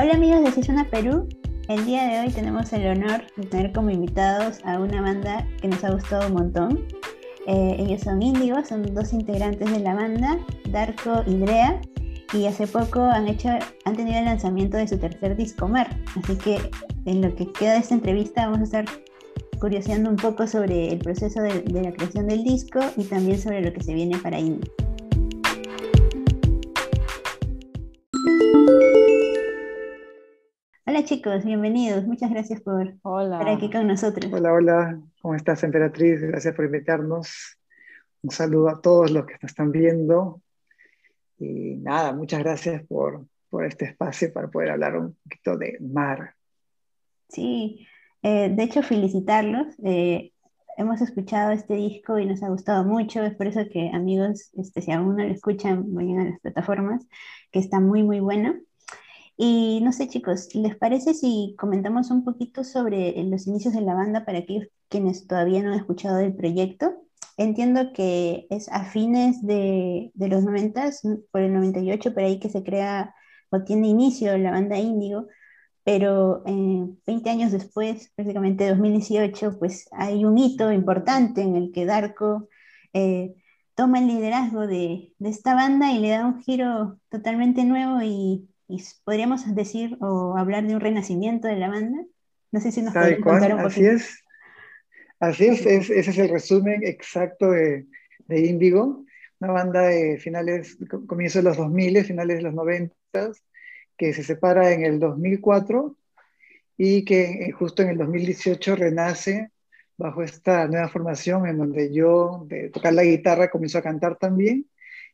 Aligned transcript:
Hola 0.00 0.14
amigos 0.14 0.42
de 0.42 0.50
Season 0.50 0.82
Perú. 0.90 1.28
El 1.68 1.84
día 1.84 2.04
de 2.04 2.20
hoy 2.20 2.30
tenemos 2.32 2.72
el 2.72 2.86
honor 2.86 3.22
de 3.36 3.46
tener 3.46 3.70
como 3.70 3.90
invitados 3.90 4.60
a 4.64 4.78
una 4.78 5.02
banda 5.02 5.46
que 5.60 5.68
nos 5.68 5.84
ha 5.84 5.90
gustado 5.90 6.26
un 6.28 6.32
montón. 6.32 6.86
Eh, 7.46 7.76
ellos 7.78 8.00
son 8.00 8.22
Índigo, 8.22 8.64
son 8.64 8.94
dos 8.94 9.12
integrantes 9.12 9.70
de 9.70 9.78
la 9.80 9.94
banda, 9.94 10.38
Darko 10.70 11.22
y 11.26 11.34
Drea, 11.36 11.82
y 12.32 12.46
hace 12.46 12.66
poco 12.66 13.02
han, 13.02 13.28
hecho, 13.28 13.50
han 13.84 13.94
tenido 13.94 14.18
el 14.20 14.24
lanzamiento 14.24 14.78
de 14.78 14.88
su 14.88 14.96
tercer 14.96 15.36
disco 15.36 15.68
Mar. 15.68 15.94
Así 16.16 16.34
que 16.36 16.58
en 17.04 17.20
lo 17.20 17.34
que 17.34 17.52
queda 17.52 17.74
de 17.74 17.80
esta 17.80 17.92
entrevista 17.92 18.46
vamos 18.46 18.60
a 18.60 18.64
estar 18.64 18.84
curioseando 19.60 20.08
un 20.08 20.16
poco 20.16 20.46
sobre 20.46 20.94
el 20.94 20.98
proceso 21.00 21.42
de, 21.42 21.60
de 21.60 21.82
la 21.82 21.92
creación 21.92 22.26
del 22.26 22.42
disco 22.42 22.80
y 22.96 23.04
también 23.04 23.38
sobre 23.38 23.60
lo 23.60 23.70
que 23.70 23.82
se 23.82 23.92
viene 23.92 24.16
para 24.16 24.40
Índigo. 24.40 24.72
Hola 31.00 31.08
chicos, 31.08 31.44
bienvenidos. 31.46 32.06
Muchas 32.06 32.28
gracias 32.28 32.60
por 32.60 32.88
estar 32.88 33.48
aquí 33.48 33.70
con 33.70 33.86
nosotros. 33.86 34.30
Hola, 34.30 34.52
hola. 34.52 35.00
¿Cómo 35.22 35.34
estás, 35.34 35.64
Emperatriz? 35.64 36.20
Gracias 36.20 36.54
por 36.54 36.66
invitarnos. 36.66 37.56
Un 38.20 38.30
saludo 38.30 38.68
a 38.68 38.82
todos 38.82 39.10
los 39.10 39.24
que 39.24 39.32
nos 39.40 39.44
están 39.44 39.72
viendo. 39.72 40.42
Y 41.38 41.76
nada, 41.76 42.12
muchas 42.12 42.40
gracias 42.40 42.86
por, 42.86 43.24
por 43.48 43.64
este 43.64 43.86
espacio 43.86 44.30
para 44.30 44.48
poder 44.48 44.72
hablar 44.72 44.98
un 44.98 45.16
poquito 45.24 45.56
de 45.56 45.78
mar. 45.80 46.34
Sí, 47.30 47.86
eh, 48.22 48.50
de 48.50 48.62
hecho 48.62 48.82
felicitarlos. 48.82 49.68
Eh, 49.82 50.32
hemos 50.76 51.00
escuchado 51.00 51.52
este 51.52 51.76
disco 51.76 52.18
y 52.18 52.26
nos 52.26 52.42
ha 52.42 52.50
gustado 52.50 52.84
mucho. 52.84 53.22
Es 53.22 53.34
por 53.36 53.46
eso 53.46 53.62
que 53.72 53.88
amigos, 53.94 54.50
este, 54.52 54.82
si 54.82 54.92
aún 54.92 55.16
no 55.16 55.24
lo 55.24 55.32
escuchan, 55.32 55.94
vayan 55.94 56.18
a 56.18 56.24
las 56.24 56.40
plataformas, 56.40 57.06
que 57.50 57.58
está 57.58 57.80
muy, 57.80 58.02
muy 58.02 58.20
bueno. 58.20 58.54
Y 59.42 59.80
no 59.82 59.90
sé, 59.92 60.06
chicos, 60.06 60.54
¿les 60.54 60.76
parece 60.76 61.14
si 61.14 61.56
comentamos 61.58 62.10
un 62.10 62.24
poquito 62.24 62.62
sobre 62.62 63.14
los 63.24 63.46
inicios 63.46 63.72
de 63.72 63.80
la 63.80 63.94
banda 63.94 64.26
para 64.26 64.40
aquellos 64.40 64.68
quienes 64.90 65.26
todavía 65.26 65.62
no 65.62 65.72
han 65.72 65.78
escuchado 65.78 66.18
del 66.18 66.34
proyecto? 66.36 66.92
Entiendo 67.38 67.94
que 67.94 68.46
es 68.50 68.68
a 68.68 68.84
fines 68.84 69.40
de, 69.40 70.10
de 70.12 70.28
los 70.28 70.44
90, 70.44 70.90
por 71.30 71.40
el 71.40 71.54
98, 71.54 72.12
por 72.12 72.22
ahí 72.22 72.38
que 72.38 72.50
se 72.50 72.62
crea 72.62 73.14
o 73.48 73.62
tiene 73.62 73.88
inicio 73.88 74.36
la 74.36 74.50
banda 74.50 74.78
Índigo, 74.78 75.28
pero 75.84 76.42
eh, 76.44 76.86
20 77.06 77.30
años 77.30 77.50
después, 77.50 78.12
prácticamente 78.14 78.68
2018, 78.68 79.58
pues 79.58 79.88
hay 79.92 80.26
un 80.26 80.36
hito 80.36 80.70
importante 80.70 81.40
en 81.40 81.56
el 81.56 81.72
que 81.72 81.86
Darko 81.86 82.50
eh, 82.92 83.34
toma 83.74 84.00
el 84.00 84.08
liderazgo 84.08 84.66
de, 84.66 85.14
de, 85.18 85.30
esta 85.30 85.54
banda 85.54 85.92
y 85.92 85.98
le 86.00 86.10
da 86.10 86.26
un 86.26 86.42
giro 86.42 86.98
totalmente 87.08 87.64
nuevo 87.64 88.02
y 88.02 88.49
y 88.70 88.82
podríamos 89.04 89.54
decir 89.54 89.96
o 90.00 90.36
hablar 90.36 90.66
de 90.66 90.74
un 90.74 90.80
renacimiento 90.80 91.48
de 91.48 91.56
la 91.56 91.68
banda. 91.68 91.98
No 92.52 92.60
sé 92.60 92.72
si 92.72 92.82
nos 92.82 92.94
pueden 92.94 93.20
contar 93.20 93.54
un 93.54 93.60
Así 93.60 93.84
es. 93.84 94.24
Así 95.18 95.46
es, 95.46 95.66
ese 95.66 95.98
es 95.98 96.18
el 96.18 96.30
resumen 96.30 96.82
exacto 96.82 97.50
de, 97.50 97.86
de 98.26 98.40
Índigo, 98.40 99.04
una 99.38 99.52
banda 99.52 99.82
de 99.82 100.18
finales, 100.18 100.78
comienzos 101.06 101.42
de 101.42 101.50
los 101.50 101.58
2000, 101.58 102.04
finales 102.04 102.38
de 102.38 102.42
los 102.44 102.54
90, 102.54 102.94
que 103.98 104.14
se 104.14 104.22
separa 104.22 104.72
en 104.72 104.82
el 104.82 104.98
2004 104.98 105.94
y 106.78 107.04
que 107.04 107.24
eh, 107.24 107.52
justo 107.52 107.82
en 107.82 107.90
el 107.90 107.98
2018 107.98 108.76
renace 108.76 109.50
bajo 109.98 110.22
esta 110.22 110.66
nueva 110.66 110.88
formación 110.88 111.46
en 111.46 111.58
donde 111.58 111.92
yo 111.92 112.46
de 112.46 112.70
tocar 112.70 112.94
la 112.94 113.04
guitarra 113.04 113.50
comienzo 113.50 113.76
a 113.76 113.82
cantar 113.82 114.16
también 114.16 114.66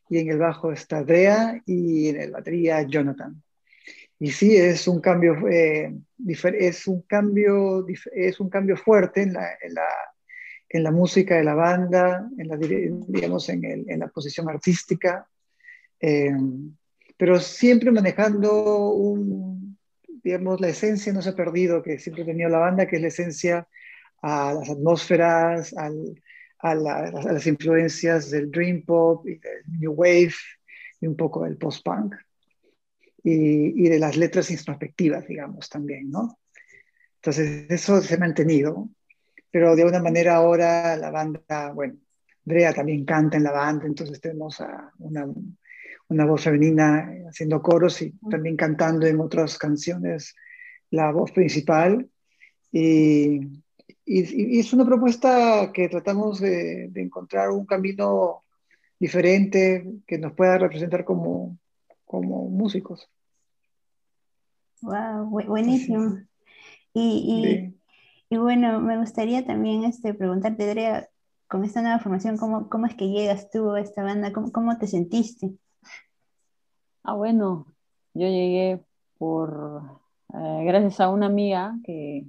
y 0.09 0.19
en 0.19 0.31
el 0.31 0.39
bajo 0.39 0.71
está 0.71 1.03
Drea 1.03 1.61
y 1.67 2.11
en 2.11 2.21
el 2.21 2.31
batería 2.31 2.83
Jonathan. 2.83 3.43
Y 4.19 4.31
sí, 4.31 4.57
es 4.57 4.89
un 4.89 5.01
cambio, 5.01 5.47
eh, 5.49 5.95
es 6.59 6.87
un 6.87 7.03
cambio, 7.03 7.87
es 8.15 8.41
un 8.41 8.49
cambio 8.49 8.77
fuerte 8.77 9.23
en 9.23 9.35
la, 9.35 9.47
en 9.61 9.75
la, 9.75 9.89
en 10.71 10.83
la 10.83 10.91
música 10.91 11.37
de 11.37 11.45
la 11.45 11.55
banda, 11.55 12.29
en 12.39 12.49
la, 12.49 12.57
digamos, 12.57 13.49
en, 13.51 13.65
el, 13.65 13.85
en 13.91 14.01
la 14.01 14.09
posición 14.09 14.49
artística, 14.49 15.29
eh, 16.01 16.33
pero 17.19 17.39
siempre 17.41 17.91
manejando 17.91 18.91
un, 18.93 19.79
digamos, 20.23 20.61
la 20.61 20.69
esencia 20.69 21.13
no 21.13 21.21
se 21.21 21.31
ha 21.31 21.37
perdido 21.37 21.83
que 21.83 21.99
siempre 21.99 22.23
ha 22.23 22.27
tenido 22.27 22.49
la 22.49 22.59
banda, 22.59 22.87
que 22.87 22.97
es 22.97 23.03
la 23.03 23.09
esencia 23.09 23.69
a 24.23 24.55
las 24.55 24.71
atmósferas, 24.71 25.77
al, 25.77 26.23
a, 26.61 26.71
a, 26.71 27.33
las 27.33 27.47
influencias 27.47 28.31
del 28.31 28.51
dream 28.51 28.83
pop 28.83 29.27
y 29.29 29.39
del 29.39 29.63
new 29.79 29.93
wave 29.93 30.35
y 31.03 31.07
un 31.07 31.17
poco 31.17 31.45
del 31.45 31.59
post-punk 31.59 32.15
y, 33.29 33.89
de 33.89 33.99
las 33.99 34.17
letras 34.17 34.51
introspectivas, 34.53 35.27
digamos, 35.27 35.69
también, 35.69 36.11
¿no? 36.11 36.39
Entonces, 37.17 37.67
eso 37.69 38.01
se 38.01 38.15
ha 38.15 38.19
mantenido, 38.19 38.89
pero 39.51 39.75
de 39.75 39.83
alguna 39.83 40.01
manera 40.01 40.37
ahora 40.37 40.97
la 40.97 41.11
banda, 41.11 41.73
bueno, 41.75 41.97
Drea 42.45 42.73
también 42.73 43.05
canta 43.05 43.37
en 43.37 43.43
la 43.43 43.51
banda, 43.51 43.87
entonces 43.87 44.21
tenemos 44.21 44.61
a 44.61 44.93
una, 44.99 45.27
una 46.09 46.25
voz 46.25 46.45
femenina 46.45 47.11
haciendo 47.29 47.61
coros 47.61 48.01
y 48.03 48.13
también 48.31 48.57
cantando 48.57 49.07
en 49.07 49.21
otras 49.21 49.59
canciones 49.59 50.37
la 50.91 51.11
voz 51.11 51.33
principal. 51.33 52.09
Y, 52.71 53.39
y, 54.05 54.57
y 54.57 54.61
es 54.61 54.73
una 54.73 54.87
propuesta 54.87 55.73
que 55.75 55.89
tratamos 55.89 56.39
de, 56.39 56.89
de, 56.91 57.03
encontrar 57.03 57.51
un 57.51 57.67
camino 57.67 58.45
diferente 59.01 59.85
que 60.07 60.19
nos 60.19 60.33
pueda 60.35 60.59
representar 60.59 61.05
como, 61.05 61.59
como 62.05 62.49
músicos. 62.49 63.11
Wow, 64.83 65.27
buenísimo. 65.27 66.19
Y, 66.93 67.73
y, 68.31 68.35
y, 68.35 68.39
bueno, 68.39 68.81
me 68.81 68.99
gustaría 68.99 69.45
también 69.47 69.85
este, 69.85 70.15
preguntarte, 70.15 70.67
Drea, 70.67 71.09
con 71.49 71.65
esta 71.65 71.83
nueva 71.83 71.99
formación, 71.99 72.37
¿cómo, 72.37 72.69
cómo 72.69 72.87
es 72.87 72.95
que 72.95 73.09
llegas 73.09 73.51
tú 73.51 73.73
a 73.73 73.81
esta 73.81 74.03
banda? 74.03 74.33
¿Cómo, 74.33 74.53
cómo 74.53 74.79
te 74.79 74.87
sentiste? 74.87 75.53
Ah, 77.03 77.15
bueno, 77.15 77.67
yo 78.15 78.27
llegué 78.27 78.83
por, 79.19 80.01
eh, 80.35 80.65
gracias 80.65 81.01
a 81.01 81.09
una 81.09 81.27
amiga 81.27 81.77
que 81.85 82.27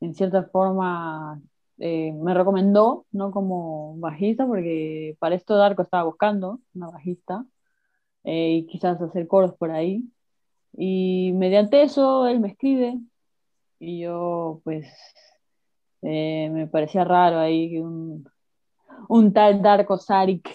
en 0.00 0.14
cierta 0.14 0.44
forma 0.44 1.40
eh, 1.78 2.12
me 2.12 2.34
recomendó, 2.34 3.06
no 3.12 3.30
como 3.30 3.96
bajista, 3.98 4.46
porque 4.46 5.16
para 5.18 5.34
esto 5.34 5.56
Darko 5.56 5.82
estaba 5.82 6.04
buscando 6.04 6.60
una 6.74 6.88
bajista 6.90 7.46
eh, 8.24 8.56
y 8.56 8.66
quizás 8.66 9.00
hacer 9.00 9.26
coros 9.28 9.54
por 9.54 9.70
ahí. 9.70 10.04
Y 10.72 11.32
mediante 11.34 11.82
eso 11.82 12.26
él 12.26 12.40
me 12.40 12.48
escribe 12.48 12.98
y 13.78 14.00
yo 14.00 14.60
pues 14.64 14.86
eh, 16.02 16.50
me 16.52 16.66
parecía 16.66 17.04
raro 17.04 17.38
ahí 17.38 17.78
un, 17.78 18.28
un 19.08 19.32
tal 19.32 19.62
Darko 19.62 19.98
Sarik 19.98 20.48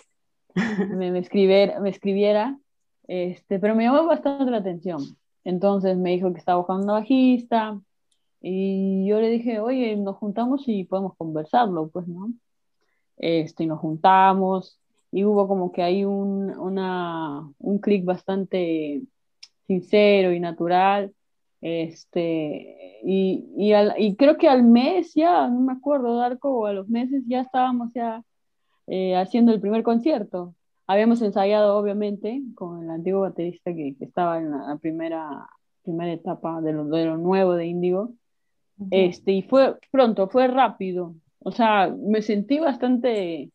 me, 0.89 1.11
me, 1.11 1.19
escribiera, 1.19 1.79
me 1.79 1.89
escribiera, 1.89 2.57
este, 3.07 3.59
pero 3.59 3.75
me 3.75 3.83
llamó 3.83 4.05
bastante 4.05 4.49
la 4.49 4.57
atención. 4.57 5.01
Entonces 5.43 5.97
me 5.97 6.11
dijo 6.11 6.31
que 6.33 6.39
estaba 6.39 6.59
buscando 6.59 6.83
una 6.83 6.93
bajista 6.93 7.79
y 8.41 9.05
yo 9.07 9.19
le 9.19 9.29
dije, 9.29 9.59
oye, 9.59 9.95
nos 9.97 10.17
juntamos 10.17 10.63
y 10.67 10.85
podemos 10.85 11.15
conversarlo, 11.17 11.89
pues, 11.89 12.07
¿no? 12.07 12.31
Este, 13.17 13.63
y 13.63 13.67
nos 13.67 13.79
juntamos 13.79 14.79
y 15.11 15.25
hubo 15.25 15.47
como 15.47 15.71
que 15.71 15.83
hay 15.83 16.05
un, 16.05 16.57
una, 16.57 17.49
un 17.59 17.79
clic 17.79 18.05
bastante 18.05 19.03
sincero 19.67 20.31
y 20.33 20.39
natural. 20.39 21.13
Este, 21.61 22.99
y, 23.03 23.45
y, 23.57 23.73
al, 23.73 23.95
y, 23.97 24.15
creo 24.15 24.37
que 24.37 24.47
al 24.47 24.63
mes 24.63 25.13
ya, 25.15 25.47
no 25.47 25.61
me 25.61 25.73
acuerdo, 25.73 26.17
Darko, 26.17 26.59
o 26.59 26.65
a 26.67 26.73
los 26.73 26.87
meses 26.89 27.23
ya 27.27 27.41
estábamos 27.41 27.91
ya 27.93 28.23
eh, 28.87 29.15
haciendo 29.15 29.51
el 29.51 29.61
primer 29.61 29.83
concierto. 29.83 30.53
Habíamos 30.87 31.21
ensayado, 31.21 31.77
obviamente, 31.77 32.41
con 32.53 32.83
el 32.83 32.89
antiguo 32.91 33.21
baterista 33.21 33.73
que, 33.73 33.95
que 33.97 34.05
estaba 34.05 34.37
en 34.37 34.51
la, 34.51 34.77
primera, 34.79 35.47
primera 35.83 36.13
etapa 36.13 36.61
de 36.61 36.73
lo, 36.73 36.85
de 36.85 37.05
lo 37.05 37.17
nuevo 37.17 37.53
de 37.53 37.65
Índigo. 37.65 38.13
Uh 38.77 38.85
-huh. 38.85 38.87
este, 38.91 39.31
y 39.31 39.41
fue 39.41 39.75
pronto, 39.91 40.27
fue 40.27 40.47
rápido. 40.47 41.15
O 41.39 41.51
sea, 41.51 41.95
me 41.97 42.21
sentí 42.21 42.59
bastante 42.59 43.51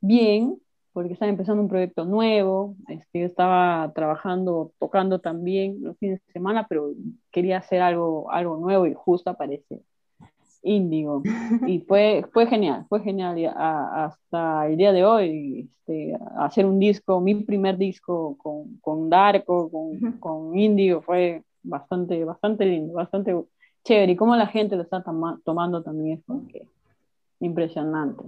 bien 0.00 0.56
porque 0.92 1.12
estaba 1.12 1.30
empezando 1.30 1.62
un 1.62 1.68
proyecto 1.68 2.04
nuevo, 2.04 2.76
este, 2.88 3.20
yo 3.20 3.26
estaba 3.26 3.92
trabajando, 3.94 4.72
tocando 4.78 5.20
también 5.20 5.78
los 5.82 5.96
fines 5.98 6.20
de 6.26 6.32
semana, 6.32 6.66
pero 6.68 6.92
quería 7.30 7.58
hacer 7.58 7.80
algo, 7.80 8.30
algo 8.30 8.56
nuevo 8.56 8.86
y 8.86 8.94
justo 8.94 9.30
aparece 9.30 9.82
Índigo. 10.62 11.22
Y 11.66 11.80
fue, 11.88 12.24
fue 12.32 12.46
genial, 12.46 12.86
fue 12.88 13.00
genial 13.00 13.38
y 13.38 13.46
a, 13.46 14.04
hasta 14.04 14.66
el 14.66 14.76
día 14.76 14.92
de 14.92 15.04
hoy, 15.04 15.70
este, 15.70 16.18
hacer 16.36 16.66
un 16.66 16.78
disco, 16.78 17.20
mi 17.20 17.34
primer 17.36 17.78
disco 17.78 18.36
con, 18.38 18.78
con 18.80 19.08
Darko, 19.08 19.70
con, 19.70 20.18
con 20.18 20.58
Índigo, 20.58 21.02
fue 21.02 21.42
bastante, 21.62 22.24
bastante 22.24 22.66
lindo, 22.66 22.94
bastante 22.94 23.34
chévere. 23.84 24.12
Y 24.12 24.16
cómo 24.16 24.36
la 24.36 24.46
gente 24.46 24.76
lo 24.76 24.82
está 24.82 25.02
tom 25.02 25.40
tomando 25.44 25.82
también 25.82 26.18
es 26.18 26.24
como 26.24 26.46
que 26.48 26.66
impresionante. 27.40 28.24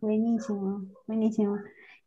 Buenísimo, 0.00 0.86
buenísimo. 1.06 1.58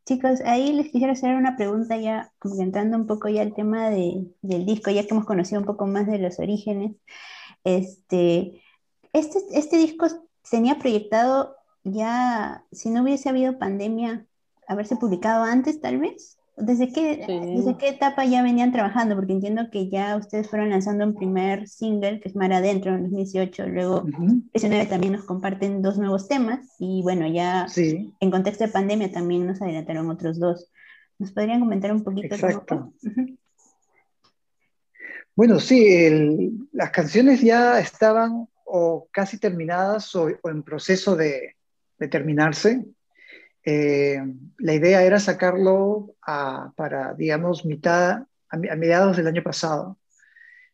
Chicos, 0.05 0.39
ahí 0.45 0.73
les 0.73 0.91
quisiera 0.91 1.13
hacer 1.13 1.35
una 1.35 1.57
pregunta 1.57 1.97
ya, 1.97 2.31
como 2.39 2.55
que 2.55 2.63
entrando 2.63 2.97
un 2.97 3.05
poco 3.05 3.27
ya 3.29 3.41
al 3.41 3.53
tema 3.53 3.89
de, 3.89 4.27
del 4.41 4.65
disco, 4.65 4.91
ya 4.91 5.03
que 5.03 5.09
hemos 5.11 5.25
conocido 5.25 5.59
un 5.59 5.67
poco 5.67 5.87
más 5.87 6.07
de 6.07 6.17
los 6.19 6.39
orígenes. 6.39 6.95
Este, 7.63 8.61
este, 9.13 9.39
este 9.51 9.77
disco 9.77 10.07
tenía 10.49 10.79
proyectado 10.79 11.55
ya, 11.83 12.65
si 12.71 12.89
no 12.89 13.03
hubiese 13.03 13.29
habido 13.29 13.59
pandemia, 13.59 14.25
haberse 14.67 14.95
publicado 14.95 15.43
antes 15.43 15.81
tal 15.81 15.99
vez. 15.99 16.40
¿Desde 16.61 16.91
qué, 16.93 17.25
¿Desde 17.55 17.77
qué 17.77 17.89
etapa 17.89 18.25
ya 18.25 18.43
venían 18.43 18.71
trabajando? 18.71 19.15
Porque 19.15 19.33
entiendo 19.33 19.69
que 19.71 19.89
ya 19.89 20.15
ustedes 20.15 20.47
fueron 20.47 20.69
lanzando 20.69 21.05
un 21.05 21.15
primer 21.15 21.67
single, 21.67 22.19
que 22.19 22.29
es 22.29 22.35
Mar 22.35 22.53
Adentro, 22.53 22.93
en 22.93 23.03
2018, 23.03 23.67
luego 23.67 24.03
uh 24.03 24.41
también 24.89 25.13
nos 25.13 25.25
comparten 25.25 25.81
dos 25.81 25.97
nuevos 25.97 26.27
temas, 26.27 26.75
y 26.79 27.01
bueno, 27.01 27.27
ya 27.27 27.67
en 27.75 28.31
contexto 28.31 28.65
de 28.65 28.71
pandemia 28.71 29.11
también 29.11 29.47
nos 29.47 29.61
adelantaron 29.61 30.09
otros 30.09 30.39
dos. 30.39 30.71
¿Nos 31.17 31.31
podrían 31.31 31.59
comentar 31.59 31.91
un 31.91 32.03
poquito? 32.03 32.35
Exacto. 32.35 32.93
Bueno, 35.35 35.59
sí, 35.59 36.67
las 36.71 36.91
canciones 36.91 37.41
ya 37.41 37.79
estaban 37.79 38.47
o 38.65 39.07
casi 39.11 39.39
terminadas 39.39 40.13
o, 40.15 40.29
en 40.29 40.63
proceso 40.63 41.15
de, 41.15 41.55
de 41.97 42.07
terminarse. 42.07 42.85
Eh, 43.63 44.19
la 44.57 44.73
idea 44.73 45.03
era 45.03 45.19
sacarlo 45.19 46.15
para, 46.75 47.13
digamos, 47.13 47.65
mitad, 47.65 48.23
a, 48.49 48.57
mediados 48.57 49.17
del 49.17 49.27
año 49.27 49.43
pasado. 49.43 49.97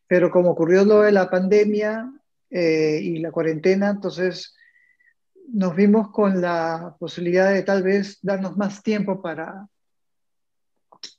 Pero 0.08 0.32
como 0.32 0.52
ocurrió 0.52 0.86
lo 0.86 1.02
de 1.02 1.12
la 1.12 1.30
pandemia 1.30 2.12
eh, 2.50 3.00
y 3.02 3.20
la 3.20 3.32
cuarentena, 3.32 3.90
entonces 3.90 4.56
nos 5.52 5.76
vimos 5.76 6.12
con 6.12 6.42
la 6.42 6.96
posibilidad 7.00 7.52
de 7.52 7.64
tal 7.64 7.84
vez 7.84 8.20
darnos 8.22 8.58
más 8.58 8.84
tiempo 8.84 9.22
para, 9.22 9.68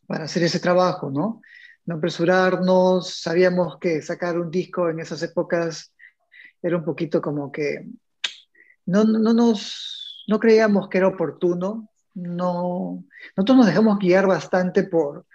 para 0.07 0.25
hacer 0.25 0.43
ese 0.43 0.61
trabajo, 0.61 1.11
¿no? 1.11 1.43
No 1.85 1.97
apresurarnos, 1.97 3.21
sabíamos 3.21 3.79
que 3.79 4.03
sacar 4.03 4.39
un 4.39 4.51
disco 4.51 4.91
en 4.91 5.01
esas 5.01 5.23
épocas 5.23 5.95
era 6.63 6.77
un 6.77 6.85
poquito 6.85 7.23
como 7.23 7.51
que 7.53 7.89
no, 8.87 9.05
no 9.05 9.33
nos 9.33 9.98
no 10.29 10.39
creíamos 10.39 10.89
que 10.89 10.99
era 10.99 11.09
oportuno. 11.09 11.89
No, 12.15 13.05
nosotros 13.37 13.57
nos 13.59 13.67
dejamos 13.67 13.99
guiar 13.99 14.27
bastante 14.27 14.85
por, 14.85 15.27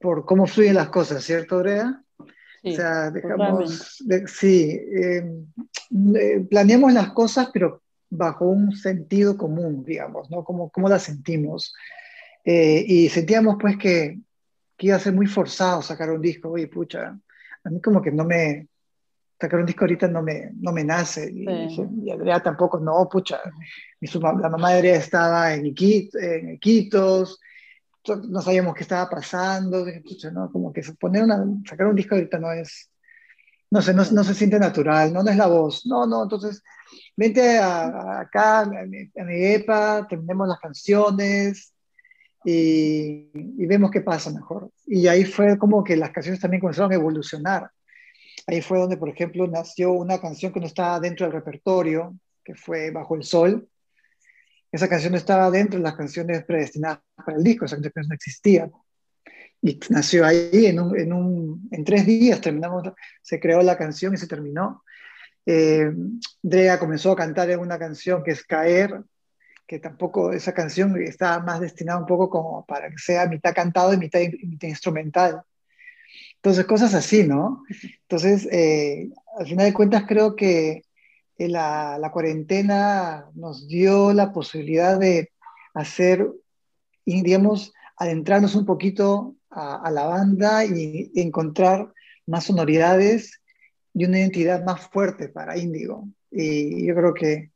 por 0.00 0.24
cómo 0.24 0.46
fluyen 0.46 0.74
las 0.74 0.88
cosas, 0.88 1.22
¿cierto, 1.22 1.58
Brea? 1.58 2.02
Sí, 2.62 2.72
o 2.72 2.76
sea, 2.76 3.10
dejamos, 3.10 4.02
sí, 4.26 4.80
em, 4.92 5.46
eh, 6.16 6.40
planeamos 6.48 6.92
las 6.92 7.12
cosas, 7.12 7.50
pero 7.52 7.82
bajo 8.10 8.46
un 8.46 8.74
sentido 8.74 9.36
común, 9.36 9.84
digamos, 9.84 10.30
¿no? 10.30 10.42
Cómo, 10.42 10.70
cómo 10.70 10.88
las 10.88 11.02
sentimos. 11.02 11.74
Eh, 12.44 12.84
y 12.86 13.08
sentíamos 13.10 13.56
pues 13.60 13.76
que, 13.76 14.18
que, 14.76 14.86
iba 14.86 14.96
a 14.96 15.00
ser 15.00 15.12
muy 15.12 15.26
forzado 15.26 15.82
sacar 15.82 16.10
un 16.10 16.22
disco, 16.22 16.50
oye, 16.50 16.66
pucha, 16.68 17.18
a 17.64 17.70
mí 17.70 17.80
como 17.80 18.00
que 18.00 18.10
no 18.10 18.24
me, 18.24 18.68
sacar 19.40 19.60
un 19.60 19.66
disco 19.66 19.84
ahorita 19.84 20.08
no 20.08 20.22
me, 20.22 20.50
no 20.56 20.72
me 20.72 20.84
nace. 20.84 21.30
Y, 21.32 22.10
Adrián 22.10 22.42
tampoco, 22.42 22.80
no, 22.80 23.08
pucha. 23.08 23.40
la 24.00 24.48
mamá 24.48 24.70
de 24.72 24.78
Adrián 24.78 24.96
estaba 24.96 25.54
en, 25.54 25.66
en 25.66 26.54
Iquitos, 26.54 27.40
no 28.06 28.40
sabíamos 28.40 28.74
qué 28.74 28.82
estaba 28.82 29.08
pasando. 29.08 29.84
pucha, 30.06 30.30
no, 30.30 30.50
como 30.50 30.72
que 30.72 30.82
poner 30.98 31.24
una, 31.24 31.44
sacar 31.68 31.86
un 31.86 31.96
disco 31.96 32.14
ahorita 32.14 32.38
no 32.38 32.52
es, 32.52 32.90
no 33.70 33.82
sé, 33.82 33.94
no, 33.94 34.02
no, 34.10 34.24
se 34.24 34.34
siente 34.34 34.58
natural, 34.58 35.12
no, 35.12 35.22
no 35.22 35.30
es 35.30 35.36
la 35.36 35.46
voz. 35.46 35.86
No, 35.86 36.06
no, 36.06 36.24
entonces, 36.24 36.62
vente 37.16 37.58
acá, 37.58 38.60
a 38.60 38.66
mi, 38.66 39.10
EPA, 39.14 40.06
terminemos 40.08 40.48
las 40.48 40.58
canciones. 40.58 41.72
Y, 42.44 43.30
y 43.34 43.66
vemos 43.66 43.90
qué 43.90 44.00
pasa 44.00 44.30
mejor. 44.30 44.70
Y 44.86 45.06
ahí 45.06 45.24
fue 45.24 45.58
como 45.58 45.84
que 45.84 45.96
las 45.96 46.10
canciones 46.10 46.40
también 46.40 46.60
comenzaron 46.60 46.92
a 46.92 46.94
evolucionar 46.94 47.70
Ahí 48.48 48.62
fue 48.62 48.78
donde, 48.78 48.96
por 48.96 49.10
ejemplo, 49.10 49.46
nació 49.46 49.92
una 49.92 50.18
canción 50.22 50.54
que 50.54 50.60
no 50.60 50.66
estaba 50.66 50.98
dentro 50.98 51.26
del 51.26 51.34
repertorio, 51.34 52.18
que 52.42 52.54
fue 52.54 52.90
Bajo 52.90 53.14
el 53.14 53.22
Sol. 53.22 53.68
Esa 54.72 54.88
canción 54.88 55.12
no 55.12 55.18
estaba 55.18 55.50
dentro 55.50 55.78
de 55.78 55.84
las 55.84 55.94
canciones 55.94 56.44
predestinadas 56.44 57.00
para 57.14 57.36
el 57.36 57.44
disco, 57.44 57.66
esa 57.66 57.76
canción 57.76 58.08
no 58.08 58.14
existía. 58.14 58.70
Y 59.60 59.78
nació 59.90 60.24
ahí 60.24 60.64
en, 60.64 61.84
tres 61.84 62.06
días, 62.06 62.40
terminamos, 62.40 62.84
se 63.20 63.38
creó 63.38 63.60
la 63.60 63.76
canción 63.76 64.14
y 64.14 64.16
se 64.16 64.26
terminó. 64.26 64.82
Eh, 65.44 65.92
Drea 66.40 66.78
comenzó 66.78 67.12
a 67.12 67.16
cantar 67.16 67.50
en 67.50 67.60
una 67.60 67.78
canción 67.78 68.24
que 68.24 68.30
es 68.30 68.44
Caer, 68.44 69.02
que 69.66 69.78
tampoco 69.78 70.32
esa 70.32 70.54
canción 70.54 70.98
está 71.02 71.38
más 71.40 71.60
destinada 71.60 71.98
un 71.98 72.06
poco 72.06 72.30
como 72.30 72.64
para 72.64 72.88
que 72.88 72.96
sea 72.96 73.26
mitad 73.26 73.54
cantado 73.54 73.92
y 73.92 73.98
mitad, 73.98 74.20
mitad 74.20 74.68
instrumental. 74.68 75.42
Entonces, 76.38 76.66
cosas 76.66 76.94
así, 76.94 77.24
¿no? 77.26 77.64
Entonces, 78.02 78.48
eh, 78.52 79.10
al 79.38 79.46
final 79.46 79.66
de 79.66 79.74
cuentas, 79.74 80.04
creo 80.06 80.36
que 80.36 80.84
eh, 81.36 81.48
la, 81.48 81.98
la, 81.98 82.10
cuarentena 82.12 83.26
nos 83.34 83.66
dio 83.66 84.12
la 84.12 84.32
posibilidad 84.32 84.98
de 84.98 85.32
hacer, 85.74 86.28
digamos, 87.04 87.72
adentrarnos 87.96 88.54
un 88.54 88.64
poquito 88.66 89.36
a, 89.50 89.90
la 89.90 90.04
banda 90.04 90.64
y, 90.64 91.10
encontrar 91.14 91.92
más 92.26 92.44
sonoridades 92.44 93.40
y 93.94 94.04
una 94.04 94.20
identidad 94.20 94.64
más 94.64 94.88
fuerte 94.88 95.28
para 95.28 95.58
Índigo. 95.58 96.08
Y 96.30 96.86
yo 96.86 96.94
creo 96.94 97.14
que, 97.14 97.50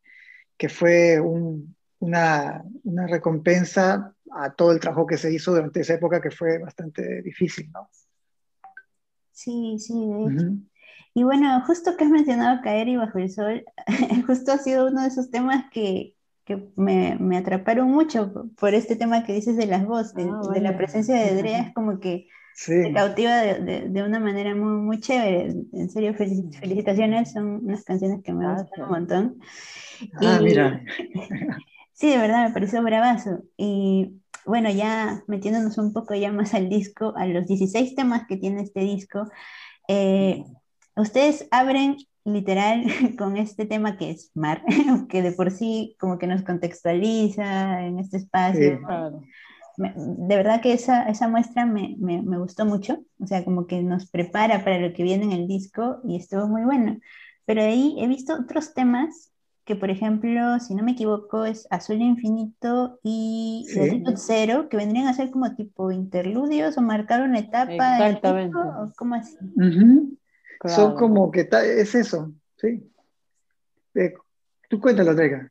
que 0.56 0.68
fue 0.68 1.20
una, 1.20 2.64
una 2.84 3.06
recompensa 3.06 4.14
a 4.32 4.52
todo 4.54 4.72
el 4.72 4.80
trabajo 4.80 5.06
que 5.06 5.18
se 5.18 5.32
hizo 5.32 5.52
durante 5.52 5.80
esa 5.80 5.94
época 5.94 6.20
que 6.20 6.30
fue 6.30 6.58
bastante 6.58 7.22
difícil, 7.22 7.70
¿no? 7.72 7.88
Sí, 9.32 9.76
sí, 9.78 9.94
de 9.94 10.34
hecho. 10.34 10.46
Y 11.14 11.24
bueno, 11.24 11.62
justo 11.66 11.96
que 11.96 12.04
has 12.04 12.10
mencionado 12.10 12.62
Caer 12.62 12.88
y 12.88 12.96
Bajo 12.96 13.18
el 13.18 13.30
Sol, 13.30 13.64
justo 14.26 14.52
ha 14.52 14.58
sido 14.58 14.88
uno 14.88 15.02
de 15.02 15.08
esos 15.08 15.30
temas 15.30 15.66
que, 15.70 16.14
que 16.44 16.68
me, 16.76 17.16
me, 17.20 17.36
atraparon 17.36 17.90
mucho 17.90 18.50
por 18.58 18.74
este 18.74 18.96
tema 18.96 19.24
que 19.24 19.34
dices 19.34 19.56
de 19.56 19.66
las 19.66 19.84
voces, 19.84 20.26
ah, 20.30 20.52
de, 20.52 20.60
la 20.60 20.76
presencia 20.76 21.16
de 21.16 21.36
Drea, 21.36 21.60
es 21.60 21.74
como 21.74 22.00
que 22.00 22.28
se 22.54 22.92
cautiva 22.92 23.36
de, 23.36 23.88
de, 23.88 24.02
una 24.02 24.20
manera 24.20 24.54
muy, 24.54 24.80
muy 24.80 25.00
chévere. 25.00 25.54
En 25.72 25.90
serio, 25.90 26.14
felicitaciones, 26.14 27.32
son 27.32 27.64
unas 27.64 27.84
canciones 27.84 28.22
que 28.22 28.32
me 28.32 28.50
gustan 28.50 28.84
un 28.84 28.90
montón. 28.90 29.38
Ah, 30.14 30.40
mira. 30.42 30.82
sí, 31.92 32.10
de 32.10 32.18
verdad, 32.18 32.48
me 32.48 32.54
pareció 32.54 32.82
bravazo. 32.82 33.42
Y 33.56 34.21
bueno, 34.44 34.70
ya 34.70 35.22
metiéndonos 35.26 35.78
un 35.78 35.92
poco 35.92 36.14
ya 36.14 36.32
más 36.32 36.54
al 36.54 36.68
disco, 36.68 37.14
a 37.16 37.26
los 37.26 37.46
16 37.46 37.94
temas 37.94 38.26
que 38.26 38.36
tiene 38.36 38.62
este 38.62 38.80
disco, 38.80 39.28
eh, 39.88 40.44
ustedes 40.96 41.46
abren 41.50 41.96
literal 42.24 42.84
con 43.18 43.36
este 43.36 43.66
tema 43.66 43.96
que 43.96 44.10
es 44.10 44.30
mar, 44.34 44.62
que 45.08 45.22
de 45.22 45.32
por 45.32 45.50
sí 45.50 45.96
como 45.98 46.18
que 46.18 46.26
nos 46.26 46.42
contextualiza 46.42 47.84
en 47.84 47.98
este 47.98 48.18
espacio. 48.18 48.80
de 49.76 50.36
verdad 50.36 50.60
que 50.60 50.72
esa, 50.72 51.08
esa 51.08 51.28
muestra 51.28 51.66
me, 51.66 51.96
me, 51.98 52.22
me, 52.22 52.38
gustó 52.38 52.64
mucho, 52.64 53.02
o 53.18 53.26
sea, 53.26 53.44
como 53.44 53.66
que 53.66 53.82
nos 53.82 54.10
prepara 54.10 54.64
para 54.64 54.78
lo 54.78 54.92
que 54.92 55.02
viene 55.02 55.24
en 55.24 55.32
el 55.32 55.48
disco 55.48 56.00
y 56.04 56.16
estuvo 56.16 56.46
muy 56.46 56.62
bueno. 56.62 56.98
Pero 57.44 57.62
ahí 57.62 57.96
he 57.98 58.06
visto 58.06 58.34
otros 58.34 58.74
temas 58.74 59.31
que 59.64 59.76
por 59.76 59.90
ejemplo, 59.90 60.58
si 60.58 60.74
no 60.74 60.82
me 60.82 60.92
equivoco, 60.92 61.44
es 61.44 61.66
Azul 61.70 62.02
Infinito 62.02 62.98
y 63.02 63.64
sí. 63.68 64.02
Cero, 64.16 64.68
que 64.68 64.76
vendrían 64.76 65.06
a 65.06 65.14
ser 65.14 65.30
como 65.30 65.54
tipo 65.54 65.90
interludios 65.92 66.76
o 66.78 66.82
marcar 66.82 67.22
una 67.22 67.38
etapa. 67.38 67.72
Exactamente. 67.74 68.56
¿o 68.56 68.92
¿Cómo 68.96 69.14
así? 69.14 69.36
Son 70.66 70.94
como 70.94 71.30
que 71.30 71.48
es 71.80 71.94
eso, 71.94 72.32
sí. 72.56 72.82
Eh, 73.94 74.14
tú 74.68 74.80
cuéntalo, 74.80 75.14
Drega. 75.14 75.50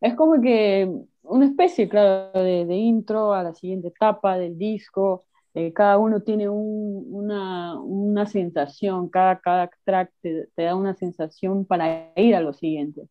es 0.00 0.14
como 0.14 0.40
que 0.40 0.90
una 1.22 1.46
especie, 1.46 1.88
claro, 1.88 2.42
de, 2.42 2.66
de 2.66 2.74
intro 2.74 3.32
a 3.32 3.42
la 3.42 3.54
siguiente 3.54 3.88
etapa 3.88 4.36
del 4.36 4.58
disco. 4.58 5.24
Eh, 5.54 5.72
cada 5.72 5.98
uno 5.98 6.20
tiene 6.22 6.48
una, 6.48 7.80
una, 7.80 8.26
sensación, 8.26 9.08
cada, 9.08 9.38
cada 9.40 9.70
track 9.84 10.12
te, 10.20 10.48
da 10.56 10.74
una 10.74 10.94
sensación 10.94 11.64
para 11.64 12.12
ir 12.16 12.34
a 12.34 12.40
lo 12.40 12.52
siguiente. 12.52 13.08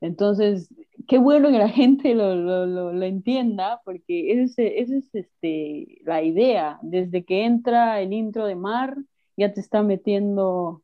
Entonces, 0.00 0.68
qué 1.08 1.18
bueno 1.18 1.50
que 1.50 1.58
la 1.58 1.68
gente 1.70 2.14
lo, 2.14 2.34
lo, 2.34 2.66
lo, 2.92 3.02
entienda, 3.04 3.80
porque 3.84 4.32
esa 4.42 4.62
es, 4.62 4.90
es 4.90 5.14
este, 5.14 5.98
la 6.04 6.22
idea. 6.22 6.78
Desde 6.82 7.24
que 7.24 7.44
entra 7.44 8.00
el 8.00 8.12
intro 8.12 8.46
de 8.46 8.56
Mar, 8.56 8.96
ya 9.36 9.52
te 9.52 9.60
está 9.60 9.82
metiendo 9.82 10.82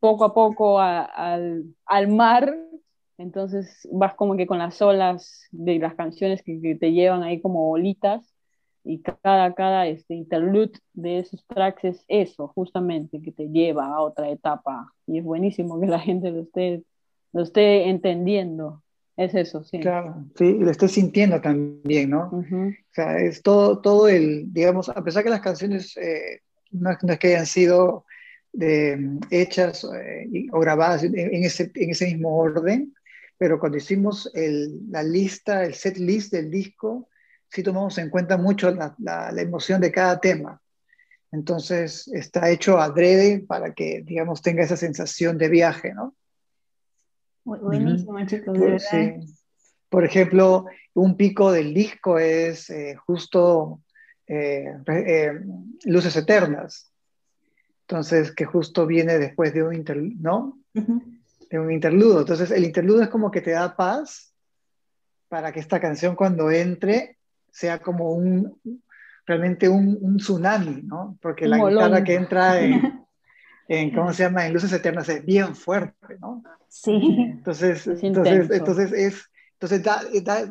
poco 0.00 0.24
a 0.24 0.34
poco 0.34 0.80
al, 0.80 1.64
al, 1.86 2.08
mar, 2.08 2.56
entonces 3.18 3.88
vas 3.92 4.14
como 4.14 4.36
que 4.36 4.46
con 4.46 4.58
las 4.58 4.80
olas 4.82 5.46
de 5.50 5.78
las 5.78 5.94
canciones 5.94 6.42
que 6.42 6.76
te 6.76 6.92
llevan 6.92 7.22
ahí 7.22 7.40
como 7.40 7.66
bolitas 7.66 8.37
y 8.88 9.02
cada, 9.02 9.52
cada 9.52 9.86
este, 9.86 10.14
interlude 10.14 10.72
de 10.94 11.18
esos 11.18 11.44
tracks 11.46 11.84
es 11.84 12.04
eso, 12.08 12.48
justamente, 12.48 13.20
que 13.20 13.32
te 13.32 13.50
lleva 13.50 13.86
a 13.86 14.00
otra 14.00 14.30
etapa. 14.30 14.94
Y 15.06 15.18
es 15.18 15.24
buenísimo 15.24 15.78
que 15.78 15.86
la 15.86 16.00
gente 16.00 16.30
lo 16.30 16.40
esté, 16.40 16.82
lo 17.34 17.42
esté 17.42 17.90
entendiendo. 17.90 18.82
Es 19.14 19.34
eso, 19.34 19.62
sí. 19.62 19.80
Claro, 19.80 20.24
sí, 20.36 20.46
y 20.46 20.60
lo 20.60 20.70
estoy 20.70 20.88
sintiendo 20.88 21.38
también, 21.38 22.08
¿no? 22.08 22.30
O 22.32 22.94
sea, 22.94 23.18
es 23.18 23.42
todo, 23.42 23.78
todo 23.82 24.08
el, 24.08 24.50
digamos, 24.54 24.88
a 24.88 25.04
pesar 25.04 25.22
que 25.22 25.30
las 25.30 25.42
canciones 25.42 25.94
eh, 25.98 26.40
no, 26.70 26.90
es 26.90 27.18
que 27.18 27.28
hayan 27.28 27.44
sido 27.44 28.06
hechas 29.30 29.84
eh, 29.84 30.46
o 30.50 30.60
grabadas 30.60 31.04
en, 31.04 31.44
ese, 31.44 31.70
en 31.74 31.90
ese 31.90 32.06
mismo 32.06 32.38
orden, 32.38 32.94
pero 33.36 33.60
cuando 33.60 33.76
hicimos 33.76 34.30
el, 34.34 34.90
la 34.90 35.02
lista, 35.02 35.66
el 35.66 35.74
set 35.74 35.98
list 35.98 36.32
del 36.32 36.50
disco, 36.50 37.08
sí 37.50 37.62
tomamos 37.62 37.98
en 37.98 38.10
cuenta 38.10 38.36
mucho 38.36 38.70
la, 38.70 38.94
la, 38.98 39.32
la 39.32 39.42
emoción 39.42 39.80
de 39.80 39.92
cada 39.92 40.20
tema. 40.20 40.60
Entonces 41.30 42.08
está 42.08 42.48
hecho 42.50 42.78
adrede 42.78 43.40
para 43.40 43.74
que, 43.74 44.02
digamos, 44.04 44.40
tenga 44.40 44.62
esa 44.62 44.76
sensación 44.76 45.36
de 45.36 45.48
viaje, 45.48 45.92
¿no? 45.92 46.14
Buenísimo, 47.44 48.24
chicos, 48.26 48.58
de 48.58 48.66
verdad. 48.66 49.16
Por 49.88 50.04
ejemplo, 50.04 50.66
un 50.94 51.16
pico 51.16 51.50
del 51.50 51.72
disco 51.72 52.18
es 52.18 52.68
eh, 52.70 52.96
justo 53.06 53.80
eh, 54.26 54.74
eh, 54.86 55.32
Luces 55.84 56.16
Eternas. 56.16 56.92
Entonces, 57.82 58.32
que 58.32 58.44
justo 58.44 58.86
viene 58.86 59.18
después 59.18 59.54
de 59.54 59.62
un 59.62 60.18
¿no? 60.20 60.58
De 60.74 61.58
un 61.58 61.72
interludo. 61.72 62.20
Entonces, 62.20 62.50
el 62.50 62.64
interludo 62.64 63.02
es 63.02 63.08
como 63.08 63.30
que 63.30 63.40
te 63.40 63.52
da 63.52 63.76
paz 63.76 64.34
para 65.28 65.52
que 65.52 65.60
esta 65.60 65.80
canción 65.80 66.16
cuando 66.16 66.50
entre 66.50 67.17
sea 67.58 67.80
como 67.80 68.12
un, 68.12 68.60
realmente 69.26 69.68
un, 69.68 70.16
tsunami, 70.16 70.82
¿no? 70.82 71.18
Porque 71.20 71.48
la 71.48 71.58
guitarra 71.58 72.04
que 72.04 72.14
entra 72.14 72.60
en, 72.60 73.04
en, 73.68 73.94
¿cómo 73.94 74.12
se 74.12 74.22
llama? 74.22 74.46
En 74.46 74.52
Luces 74.52 74.72
Eternas 74.72 75.08
es 75.08 75.24
bien 75.24 75.56
fuerte, 75.56 76.18
¿no? 76.20 76.44
Sí. 76.68 77.16
Entonces, 77.18 77.84
entonces, 77.86 78.48
entonces 78.50 78.92
es, 78.92 79.30
entonces 79.54 79.82
da, 79.82 80.02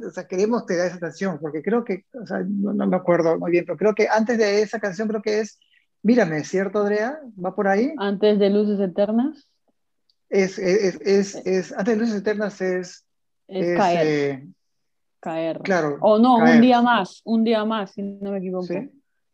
o 0.06 0.12
sea, 0.12 0.28
queremos 0.28 0.66
te 0.66 0.76
da 0.76 0.88
esa 0.88 1.00
canción, 1.00 1.40
porque 1.40 1.64
creo 1.64 1.86
que, 1.86 2.04
o 2.22 2.26
sea, 2.28 2.44
no, 2.46 2.74
me 2.86 2.98
acuerdo 2.98 3.40
muy 3.40 3.52
bien, 3.52 3.64
pero 3.66 3.78
creo 3.78 3.96
que 3.96 4.10
antes 4.10 4.38
de 4.38 4.62
esa 4.62 4.80
canción 4.80 5.08
creo 5.08 5.22
que 5.22 5.40
es 5.40 5.60
Mírame, 6.04 6.44
¿cierto, 6.44 6.80
Andrea? 6.80 7.20
¿Va 7.44 7.56
por 7.56 7.68
ahí? 7.68 7.94
Antes 7.98 8.38
de 8.38 8.50
Luces 8.50 8.80
Eternas. 8.80 9.50
Es, 10.30 10.60
es, 10.60 11.00
es, 11.02 11.36
es 11.46 11.72
antes 11.74 11.96
de 11.96 12.00
Luces 12.00 12.16
Eternas 12.22 12.62
es... 12.62 13.06
Es, 13.48 13.78
caer. 13.78 14.08
Eh, 14.08 14.48
caer. 15.20 15.60
Claro. 15.60 15.98
O 16.02 16.20
no, 16.20 16.38
un 16.38 16.62
día 16.62 16.82
más, 16.82 17.22
un 17.26 17.44
día 17.44 17.66
más, 17.66 17.92
si 17.92 18.02
no 18.02 18.32
me 18.32 18.38
equivoco. 18.38 18.74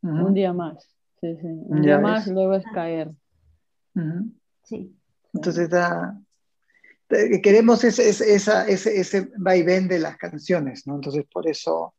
Un 0.01 0.33
día 0.33 0.53
más. 0.53 0.83
Sí, 1.21 1.37
sí. 1.39 1.47
Un 1.47 1.81
día 1.81 1.99
más, 1.99 2.27
luego 2.27 2.55
es 2.55 2.65
caer. 2.73 3.11
Sí. 4.63 4.95
Entonces 5.33 5.69
da, 5.69 6.19
queremos 7.41 7.83
ese, 7.83 8.09
ese, 8.09 8.33
esa, 8.33 8.67
ese, 8.67 8.99
ese 8.99 9.31
vaivén 9.37 9.87
de 9.87 9.99
las 9.99 10.17
canciones, 10.17 10.85
¿no? 10.87 10.95
Entonces 10.95 11.25
por 11.31 11.47
eso 11.47 11.95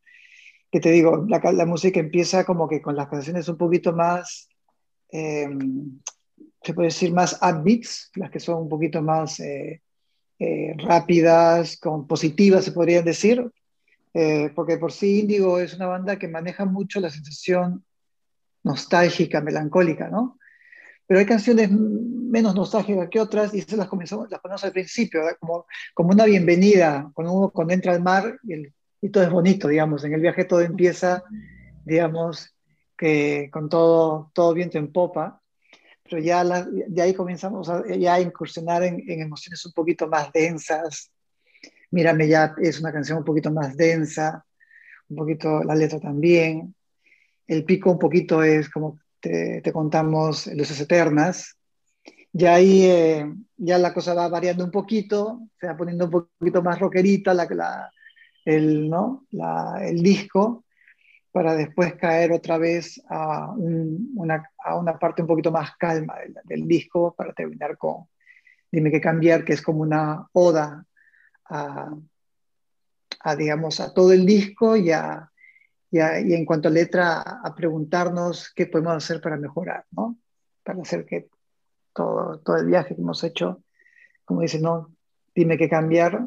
que 0.75 0.81
te 0.81 0.91
digo, 0.91 1.25
la, 1.29 1.41
la 1.53 1.67
música 1.67 2.01
empieza 2.01 2.45
como 2.45 2.69
que 2.69 2.83
con 2.83 2.97
las 2.97 3.09
canciones 3.09 3.49
un 3.49 3.57
poquito 3.57 3.93
más, 3.93 4.49
eh, 5.13 5.49
se 6.65 6.75
puede 6.75 6.89
decir, 6.89 7.13
más 7.13 7.39
upbeats, 7.41 8.11
las 8.17 8.29
que 8.33 8.41
son 8.41 8.63
un 8.63 8.69
poquito 8.69 9.01
más 9.01 9.39
eh, 9.39 9.83
eh, 10.41 10.75
rápidas, 10.79 11.77
con 11.77 12.09
positivas, 12.09 12.65
se 12.65 12.73
podrían 12.73 13.05
decir, 13.05 13.49
eh, 14.15 14.53
porque 14.55 14.79
por 14.79 14.93
sí 14.93 15.21
Índigo 15.21 15.59
es 15.59 15.75
una 15.75 15.89
banda 15.89 16.19
que 16.19 16.29
maneja 16.29 16.65
mucho 16.65 17.01
la 17.01 17.11
sensación 17.11 17.85
nostálgica, 18.63 19.41
melancólica, 19.41 20.09
¿no? 20.09 20.39
Pero 21.07 21.21
hay 21.21 21.27
canciones 21.27 21.71
menos 21.71 22.55
nostálgicas 22.55 23.09
que 23.11 23.21
otras 23.21 23.53
y 23.53 23.59
esas 23.59 23.79
las 23.79 23.89
comenzamos, 23.89 24.31
las 24.31 24.41
ponemos 24.41 24.65
al 24.65 24.73
principio, 24.73 25.21
como, 25.41 25.67
como 25.93 26.11
una 26.11 26.25
bienvenida, 26.25 27.11
cuando 27.13 27.33
uno 27.33 27.51
cuando 27.51 27.75
entra 27.75 27.93
al 27.93 28.03
mar 28.03 28.39
y, 28.45 28.55
y, 29.03 29.11
todo 29.11 29.25
es 29.25 29.31
bonito, 29.31 29.69
digamos, 29.69 30.05
en 30.05 30.15
el 30.15 30.21
viaje 30.21 30.45
todo 30.45 30.61
empieza, 30.61 31.25
digamos, 31.85 32.55
que 32.97 33.51
con 33.53 33.69
todo, 33.69 34.31
todo 34.33 34.55
viento 34.55 34.79
en 34.79 34.93
popa, 34.93 35.43
pero 36.05 36.23
ya 36.23 36.45
de 36.45 37.03
ahí 37.03 37.15
comenzamos 37.15 37.69
a, 37.69 37.85
ya 37.87 38.15
a 38.15 38.21
incursionar 38.21 38.85
en, 38.85 39.03
en 39.11 39.23
emociones 39.23 39.65
un 39.67 39.73
poquito 39.73 40.07
más 40.07 40.33
densas, 40.33 41.11
Mírame 41.95 42.27
ya 42.27 42.57
es 42.59 42.81
una 42.81 42.93
canción 42.93 43.19
un 43.19 43.25
poquito 43.25 43.53
más 43.53 43.77
densa, 43.77 44.45
un 45.09 45.17
poquito 45.17 45.63
la 45.63 45.77
letra 45.77 46.01
también. 46.01 46.75
El 47.47 47.65
pico 47.65 47.93
un 47.93 48.01
poquito 48.01 48.43
es 48.43 48.69
como 48.69 48.99
te, 49.21 49.63
contamos, 49.73 50.49
Luces 50.49 50.81
Eternas. 50.81 51.57
Ya 52.33 52.55
ahí 52.55 52.85
eh, 52.87 53.33
ya 53.57 53.79
la 53.79 53.95
cosa 53.95 54.13
va 54.13 54.29
variando 54.29 54.65
un 54.65 54.73
poquito, 54.73 55.43
se 55.61 55.69
va 55.69 55.77
poniendo 55.77 56.07
un 56.07 56.11
poquito 56.11 56.65
más 56.65 56.81
rockerita 56.81 57.33
la, 57.33 57.47
la, 57.51 57.91
el, 58.45 58.91
¿no? 58.91 59.25
la, 59.31 59.77
el 59.81 60.03
disco, 60.03 60.65
para 61.31 61.55
después 61.55 61.95
caer 61.95 62.33
otra 62.33 62.59
vez 62.59 63.01
a, 63.09 63.53
una, 63.53 64.51
a 64.65 64.77
una, 64.77 64.99
parte 64.99 65.23
un 65.23 65.29
poquito 65.29 65.53
más 65.53 65.77
calma 65.77 66.19
del, 66.19 66.35
del, 66.43 66.67
disco, 66.67 67.15
para 67.17 67.33
terminar 67.33 67.79
con 67.79 68.09
Dime 68.73 68.91
qué 68.91 69.01
cambiar, 69.01 69.45
que 69.45 69.53
es 69.53 69.63
como 69.63 69.83
una 69.83 70.27
oda 70.33 70.85
a, 71.49 73.37
digamos, 73.37 73.81
a 73.81 73.93
todo 73.93 74.13
el 74.13 74.27
disco 74.27 74.77
y, 74.77 74.91
a, 74.91 75.31
y, 75.91 75.99
en 75.99 76.45
cuanto 76.45 76.69
a 76.69 76.73
letra, 76.73 77.21
a 77.21 77.55
preguntarnos 77.55 78.53
qué 78.55 78.67
podemos 78.67 78.95
hacer 78.95 79.21
para 79.21 79.37
mejorar, 79.37 79.87
¿no? 79.91 80.19
Para 80.63 80.81
hacer 80.83 81.05
que 81.05 81.29
todo, 81.93 82.41
todo 82.41 82.57
el 82.57 82.67
viaje 82.67 82.95
que 82.95 83.01
hemos 83.01 83.23
hecho, 83.25 83.63
como 84.25 84.41
dice, 84.41 84.61
no, 84.61 84.95
dime 85.35 85.59
qué 85.59 85.69
cambiar, 85.69 86.25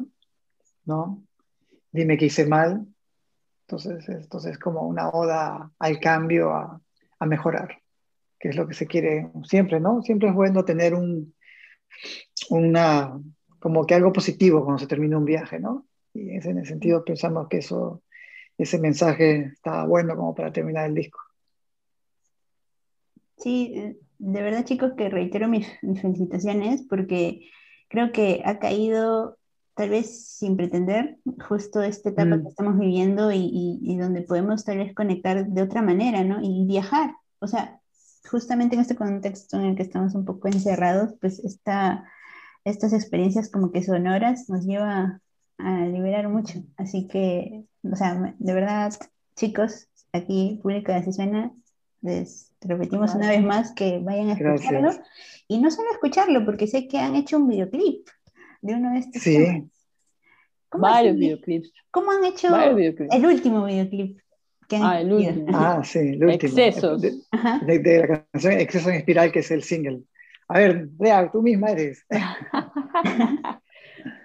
¿no? 0.84 1.22
Dime 1.92 2.16
qué 2.16 2.26
hice 2.26 2.46
mal. 2.46 2.86
Entonces, 3.66 4.08
entonces 4.08 4.52
es 4.52 4.58
como 4.58 4.82
una 4.82 5.10
oda 5.10 5.70
al 5.78 6.00
cambio, 6.00 6.54
a, 6.54 6.80
a 7.18 7.26
mejorar, 7.26 7.82
que 8.38 8.48
es 8.48 8.56
lo 8.56 8.66
que 8.66 8.74
se 8.74 8.86
quiere 8.86 9.30
siempre, 9.44 9.80
¿no? 9.80 10.02
Siempre 10.02 10.28
es 10.28 10.34
bueno 10.34 10.64
tener 10.64 10.94
un, 10.94 11.34
una, 12.50 13.20
como 13.58 13.86
que 13.86 13.94
algo 13.94 14.12
positivo 14.12 14.64
cuando 14.64 14.78
se 14.78 14.86
termina 14.86 15.18
un 15.18 15.24
viaje, 15.24 15.58
¿no? 15.58 15.86
Y 16.14 16.30
en 16.30 16.36
ese 16.38 16.64
sentido 16.64 17.04
pensamos 17.04 17.48
que 17.48 17.58
eso, 17.58 18.02
ese 18.56 18.78
mensaje 18.78 19.52
está 19.52 19.84
bueno 19.84 20.16
como 20.16 20.34
para 20.34 20.52
terminar 20.52 20.86
el 20.86 20.94
disco. 20.94 21.18
Sí, 23.36 23.96
de 24.18 24.42
verdad 24.42 24.64
chicos 24.64 24.92
que 24.96 25.08
reitero 25.08 25.48
mis, 25.48 25.66
felicitaciones 26.00 26.82
porque 26.88 27.48
creo 27.88 28.12
que 28.12 28.42
ha 28.44 28.58
caído 28.58 29.38
tal 29.74 29.90
vez 29.90 30.26
sin 30.26 30.56
pretender 30.56 31.18
justo 31.48 31.82
esta 31.82 32.08
etapa 32.08 32.36
mm. 32.36 32.42
que 32.42 32.48
estamos 32.48 32.78
viviendo 32.78 33.30
y, 33.30 33.78
y, 33.80 33.96
donde 33.96 34.22
podemos 34.22 34.64
tal 34.64 34.78
vez 34.78 34.92
conectar 34.92 35.46
de 35.46 35.62
otra 35.62 35.82
manera, 35.82 36.24
¿no? 36.24 36.40
Y 36.42 36.66
viajar. 36.66 37.14
O 37.38 37.46
sea, 37.46 37.80
justamente 38.28 38.74
en 38.74 38.80
este 38.80 38.96
contexto 38.96 39.56
en 39.56 39.66
el 39.66 39.76
que 39.76 39.84
estamos 39.84 40.16
un 40.16 40.24
poco 40.24 40.48
encerrados, 40.48 41.14
pues 41.20 41.38
está 41.38 42.04
estas 42.64 42.92
experiencias 42.92 43.50
como 43.50 43.70
que 43.72 43.82
sonoras 43.82 44.48
nos 44.48 44.64
lleva 44.64 45.20
a 45.58 45.86
liberar 45.86 46.28
mucho. 46.28 46.60
Así 46.76 47.08
que, 47.08 47.64
o 47.82 47.96
sea, 47.96 48.34
de 48.38 48.52
verdad, 48.54 48.92
chicos, 49.36 49.88
aquí 50.12 50.60
Público 50.62 50.92
de 50.92 51.12
Suena, 51.12 51.52
les 52.00 52.52
repetimos 52.60 53.14
una 53.14 53.28
vez 53.28 53.42
más 53.42 53.72
que 53.72 53.98
vayan 53.98 54.30
a 54.30 54.32
escucharlo. 54.32 54.90
Y 55.48 55.58
no 55.58 55.70
solo 55.70 55.90
escucharlo, 55.92 56.44
porque 56.44 56.66
sé 56.66 56.88
que 56.88 56.98
han 56.98 57.16
hecho 57.16 57.38
un 57.38 57.48
videoclip 57.48 58.06
de 58.60 58.74
uno 58.74 58.92
de 58.92 58.98
estos. 59.00 59.22
Sí. 59.22 59.68
Varios 60.72 61.16
videoclips. 61.16 61.72
¿Cómo 61.90 62.10
han 62.10 62.24
hecho 62.24 62.48
el 62.56 63.26
último 63.26 63.64
videoclip? 63.64 64.18
Que 64.68 64.76
ah, 64.76 65.00
el 65.00 65.12
último. 65.12 65.46
Ah, 65.54 65.82
sí, 65.82 65.98
el 65.98 66.24
último. 66.24 66.58
Excesos. 66.58 67.00
De, 67.00 67.78
de, 67.78 67.98
la 68.00 68.26
canción 68.30 68.52
Exceso 68.52 68.90
en 68.90 68.96
Espiral, 68.96 69.32
que 69.32 69.38
es 69.38 69.50
el 69.50 69.62
single. 69.62 70.02
A 70.48 70.58
ver, 70.58 70.88
vea, 70.92 71.30
tú 71.30 71.42
misma 71.42 71.70
eres. 71.70 72.04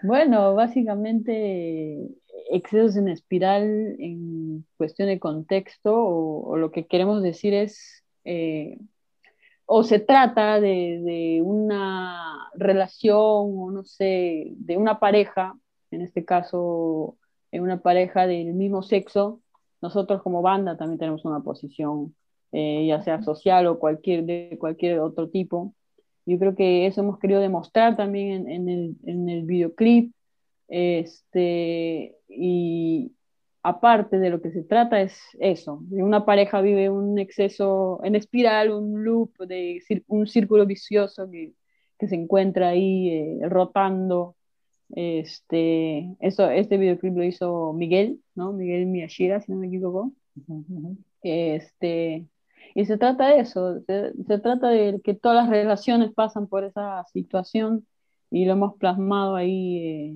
bueno, 0.03 0.55
básicamente 0.55 2.09
excesos 2.49 2.95
en 2.95 3.09
espiral 3.09 3.95
en 3.99 4.65
cuestión 4.77 5.07
de 5.07 5.19
contexto 5.19 5.93
o, 5.95 6.57
lo 6.57 6.71
que 6.71 6.87
queremos 6.87 7.21
decir 7.21 7.53
es, 7.53 8.03
eh, 8.25 8.77
o 9.65 9.83
se 9.83 9.99
trata 9.99 10.59
de, 10.59 11.41
una 11.43 12.49
relación 12.55 13.11
o 13.11 13.71
no 13.71 13.83
sé, 13.83 14.53
de 14.57 14.77
una 14.77 14.99
pareja, 14.99 15.55
en 15.91 16.01
este 16.01 16.25
caso 16.25 17.17
en 17.51 17.63
una 17.63 17.81
pareja 17.81 18.27
del 18.27 18.53
mismo 18.53 18.81
sexo, 18.81 19.41
nosotros 19.81 20.21
como 20.23 20.41
banda 20.41 20.77
también 20.77 20.99
tenemos 20.99 21.25
una 21.25 21.41
posición, 21.41 22.15
eh, 22.51 22.85
ya 22.87 23.01
sea 23.03 23.21
social 23.21 23.67
o 23.67 23.79
cualquier, 23.79 24.23
de 24.23 24.57
cualquier 24.59 24.99
otro 24.99 25.29
tipo, 25.29 25.73
yo 26.25 26.39
creo 26.39 26.55
que 26.55 26.87
eso 26.87 27.01
hemos 27.01 27.19
querido 27.19 27.41
demostrar 27.41 27.95
también 27.97 28.49
en, 28.49 28.69
el, 28.69 28.95
en 29.05 29.29
el, 29.29 29.43
videoclip. 29.43 30.13
Este, 30.67 32.15
y 32.27 33.13
aparte 33.61 34.19
de 34.19 34.29
lo 34.29 34.41
que 34.41 34.51
se 34.51 34.63
trata 34.63 35.01
es 35.01 35.19
eso, 35.39 35.83
una 35.91 36.25
pareja 36.25 36.61
vive 36.61 36.89
un 36.89 37.19
exceso 37.19 38.01
en 38.03 38.15
espiral, 38.15 38.71
un 38.71 39.03
loop, 39.03 39.37
de 39.47 39.81
un 40.07 40.27
círculo 40.27 40.65
vicioso 40.65 41.29
que, 41.29 41.53
que 41.99 42.07
se 42.07 42.15
encuentra 42.15 42.69
ahí 42.69 43.09
eh, 43.09 43.39
rotando 43.49 44.35
Este, 44.95 46.15
eso, 46.19 46.49
este 46.49 46.77
videoclip 46.77 47.15
lo 47.17 47.23
hizo 47.23 47.73
Miguel, 47.73 48.21
¿no? 48.35 48.53
Miguel 48.53 48.85
Miyashira, 48.87 49.41
si 49.41 49.51
no 49.51 49.57
me 49.59 49.67
equivoco. 49.67 50.13
Este, 51.23 52.27
y 52.75 52.85
se 52.85 52.97
trata 52.97 53.27
de 53.27 53.39
eso, 53.39 53.81
se, 53.85 54.13
trata 54.39 54.69
de 54.69 54.99
que 55.03 55.13
todas 55.13 55.37
las 55.37 55.49
relaciones 55.49 56.11
pasan 56.13 56.47
por 56.47 56.63
esa 56.63 57.05
situación 57.13 57.85
y 58.31 58.45
lo 58.45 58.53
hemos 58.53 58.77
plasmado 58.77 59.35
ahí 59.35 59.77
eh, 59.77 60.15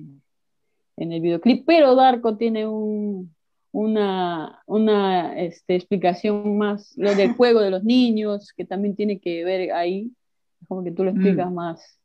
en 0.96 1.12
el 1.12 1.20
videoclip, 1.20 1.64
pero 1.64 1.94
Darko 1.94 2.36
tiene 2.36 2.66
un, 2.66 3.32
una, 3.70 4.60
una 4.66 5.38
este, 5.40 5.76
explicación 5.76 6.58
más, 6.58 6.94
lo 6.96 7.14
del 7.14 7.32
juego 7.36 7.60
de 7.60 7.70
los 7.70 7.84
niños, 7.84 8.52
que 8.56 8.64
también 8.64 8.96
tiene 8.96 9.20
que 9.20 9.44
ver 9.44 9.72
ahí, 9.72 10.10
como 10.66 10.82
que 10.82 10.90
tú 10.90 11.04
lo 11.04 11.10
explicas 11.10 11.50
mm. 11.50 11.54
más, 11.54 12.00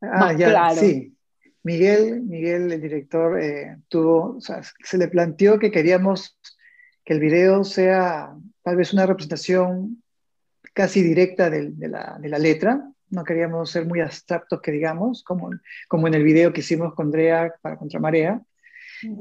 ah, 0.00 0.32
ya, 0.32 0.50
claro. 0.50 0.76
Sí. 0.76 1.14
Miguel, 1.62 2.22
Miguel, 2.22 2.72
el 2.72 2.80
director, 2.80 3.40
eh, 3.40 3.76
tuvo, 3.88 4.38
se 4.40 4.98
le 4.98 5.08
planteó 5.08 5.58
que 5.58 5.70
queríamos 5.70 6.36
que 7.04 7.14
el 7.14 7.20
video 7.20 7.64
sea 7.64 8.34
tal 8.68 8.76
vez 8.76 8.92
una 8.92 9.06
representación 9.06 10.02
casi 10.74 11.02
directa 11.02 11.48
de, 11.48 11.72
la, 11.88 12.18
de 12.20 12.28
la, 12.28 12.38
letra. 12.38 12.86
No 13.08 13.24
queríamos 13.24 13.70
ser 13.70 13.86
muy 13.86 14.00
abstractos, 14.00 14.60
que 14.60 14.70
digamos, 14.70 15.24
como, 15.24 15.48
como 15.88 16.06
en 16.06 16.12
el 16.12 16.22
video 16.22 16.52
que 16.52 16.60
hicimos 16.60 16.92
con 16.94 17.10
Drea 17.10 17.54
para 17.62 17.78
Contramarea. 17.78 18.42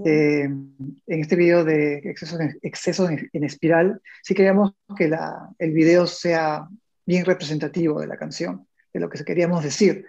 Eh, 0.06 0.42
en 0.44 1.06
este 1.08 1.38
video 1.38 1.64
de 1.64 2.00
excesos 2.00 2.42
en, 2.42 2.60
exceso 2.62 3.08
en, 3.08 3.44
espiral, 3.46 4.02
sí 4.22 4.34
queríamos 4.34 4.74
que 4.98 5.08
la, 5.08 5.50
el 5.60 5.72
video 5.72 6.08
sea 6.08 6.68
bien 7.06 7.24
representativo 7.24 8.02
de 8.02 8.08
la 8.08 8.18
canción, 8.18 8.68
de 8.94 9.00
lo 9.00 9.10
que 9.10 9.24
queríamos 9.24 9.64
decir. 9.64 10.06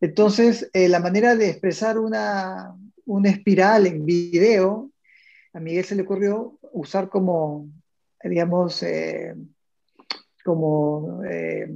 Entonces, 0.00 0.68
eh, 0.72 0.88
la 0.88 0.98
manera 0.98 1.36
de 1.36 1.50
expresar 1.50 1.96
una, 1.96 2.74
una 3.04 3.30
espiral 3.30 3.86
en 3.86 4.04
video 4.04 4.90
a 5.52 5.60
Miguel 5.60 5.84
se 5.84 5.94
le 5.94 6.02
ocurrió 6.02 6.58
usar 6.72 7.08
como, 7.08 7.68
digamos, 8.22 8.82
eh, 8.82 9.34
como, 10.44 11.22
eh, 11.24 11.68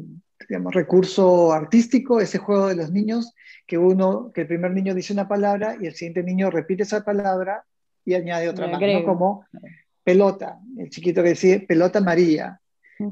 digamos, 0.48 0.74
recurso 0.74 1.52
artístico 1.52 2.20
ese 2.20 2.38
juego 2.38 2.68
de 2.68 2.76
los 2.76 2.90
niños, 2.90 3.32
que 3.66 3.78
uno, 3.78 4.30
que 4.32 4.42
el 4.42 4.46
primer 4.46 4.72
niño 4.72 4.94
dice 4.94 5.12
una 5.12 5.28
palabra 5.28 5.76
y 5.80 5.86
el 5.86 5.94
siguiente 5.94 6.22
niño 6.22 6.50
repite 6.50 6.82
esa 6.82 7.04
palabra 7.04 7.64
y 8.04 8.14
añade 8.14 8.48
otra 8.48 8.68
más, 8.68 8.80
como 9.04 9.46
pelota, 10.02 10.58
el 10.76 10.90
chiquito 10.90 11.22
que 11.22 11.30
dice 11.30 11.64
pelota 11.66 12.00
amarilla, 12.00 12.60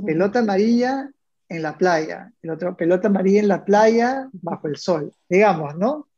pelota 0.04 0.40
amarilla 0.40 1.08
en 1.48 1.62
la 1.62 1.78
playa, 1.78 2.30
el 2.42 2.50
otro 2.50 2.76
pelota 2.76 3.08
amarilla 3.08 3.40
en 3.40 3.48
la 3.48 3.64
playa 3.64 4.28
bajo 4.32 4.68
el 4.68 4.76
sol, 4.76 5.14
digamos, 5.28 5.76
¿no? 5.76 6.08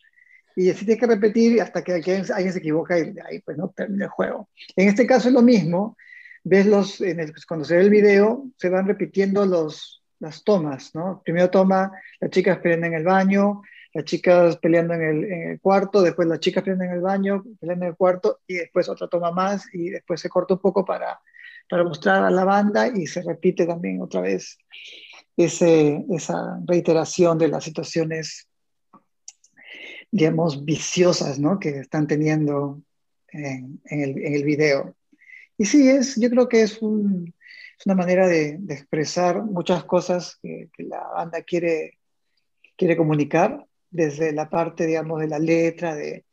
y 0.56 0.70
así 0.70 0.84
tienes 0.84 1.00
que 1.00 1.06
repetir 1.06 1.60
hasta 1.60 1.82
que 1.82 1.94
alguien, 1.94 2.24
se 2.24 2.58
equivoca 2.58 2.98
y 2.98 3.14
ahí 3.26 3.40
pues 3.40 3.56
no 3.56 3.70
termina 3.70 4.04
el 4.04 4.10
juego. 4.10 4.48
En 4.76 4.88
este 4.88 5.06
caso 5.06 5.28
es 5.28 5.34
lo 5.34 5.42
mismo, 5.42 5.96
ves 6.44 6.66
los, 6.66 7.00
en 7.00 7.32
cuando 7.48 7.64
se 7.64 7.76
ve 7.76 7.82
el 7.82 7.90
video, 7.90 8.44
se 8.56 8.68
van 8.68 8.86
repitiendo 8.86 9.44
los, 9.46 10.02
las 10.20 10.44
tomas, 10.44 10.94
¿no? 10.94 11.22
Primero 11.24 11.50
toma 11.50 11.92
las 12.20 12.30
chicas 12.30 12.58
peleando 12.58 12.86
en 12.86 12.94
el 12.94 13.04
baño, 13.04 13.62
las 13.92 14.04
chicas 14.04 14.56
peleando 14.58 14.94
en 14.94 15.02
el, 15.02 15.24
en 15.24 15.50
el, 15.50 15.60
cuarto, 15.60 16.02
después 16.02 16.28
las 16.28 16.40
chicas 16.40 16.62
peleando 16.62 16.84
en 16.84 16.92
el 16.92 17.00
baño, 17.00 17.44
peleando 17.60 17.86
en 17.86 17.90
el 17.90 17.96
cuarto, 17.96 18.40
y 18.46 18.54
después 18.54 18.88
otra 18.88 19.08
toma 19.08 19.30
más, 19.30 19.66
y 19.72 19.90
después 19.90 20.20
se 20.20 20.28
corta 20.28 20.54
un 20.54 20.60
poco 20.60 20.84
para, 20.84 21.18
para 21.68 21.84
mostrar 21.84 22.24
a 22.24 22.30
la 22.30 22.44
banda, 22.44 22.88
y 22.88 23.06
se 23.06 23.22
repite 23.22 23.66
también 23.66 24.00
otra 24.02 24.20
vez 24.20 24.58
ese, 25.36 26.04
esa 26.10 26.60
reiteración 26.66 27.38
de 27.38 27.48
las 27.48 27.64
situaciones 27.64 28.48
digamos, 30.14 30.64
viciosas, 30.64 31.40
¿no? 31.40 31.58
Que 31.58 31.80
están 31.80 32.06
teniendo 32.06 32.80
en, 33.32 33.80
el, 33.84 34.16
en, 34.16 34.34
el, 34.34 34.44
video. 34.44 34.94
Y 35.56 35.64
sí, 35.66 35.88
es, 35.88 36.16
yo 36.20 36.30
creo 36.30 36.48
que 36.48 36.62
es, 36.62 36.82
un, 36.82 37.34
es 37.78 37.86
una 37.86 37.94
manera 37.94 38.26
de, 38.26 38.58
expresar 38.68 39.42
muchas 39.42 39.84
cosas 39.84 40.38
que, 40.42 40.68
la 40.78 41.00
banda 41.14 41.42
quiere, 41.42 41.98
quiere 42.76 42.96
comunicar, 42.96 43.64
desde 43.90 44.32
la 44.32 44.50
parte, 44.50 44.86
digamos, 44.86 45.20
de 45.20 45.28
la 45.28 45.38
letra, 45.38 45.94
de, 45.94 46.24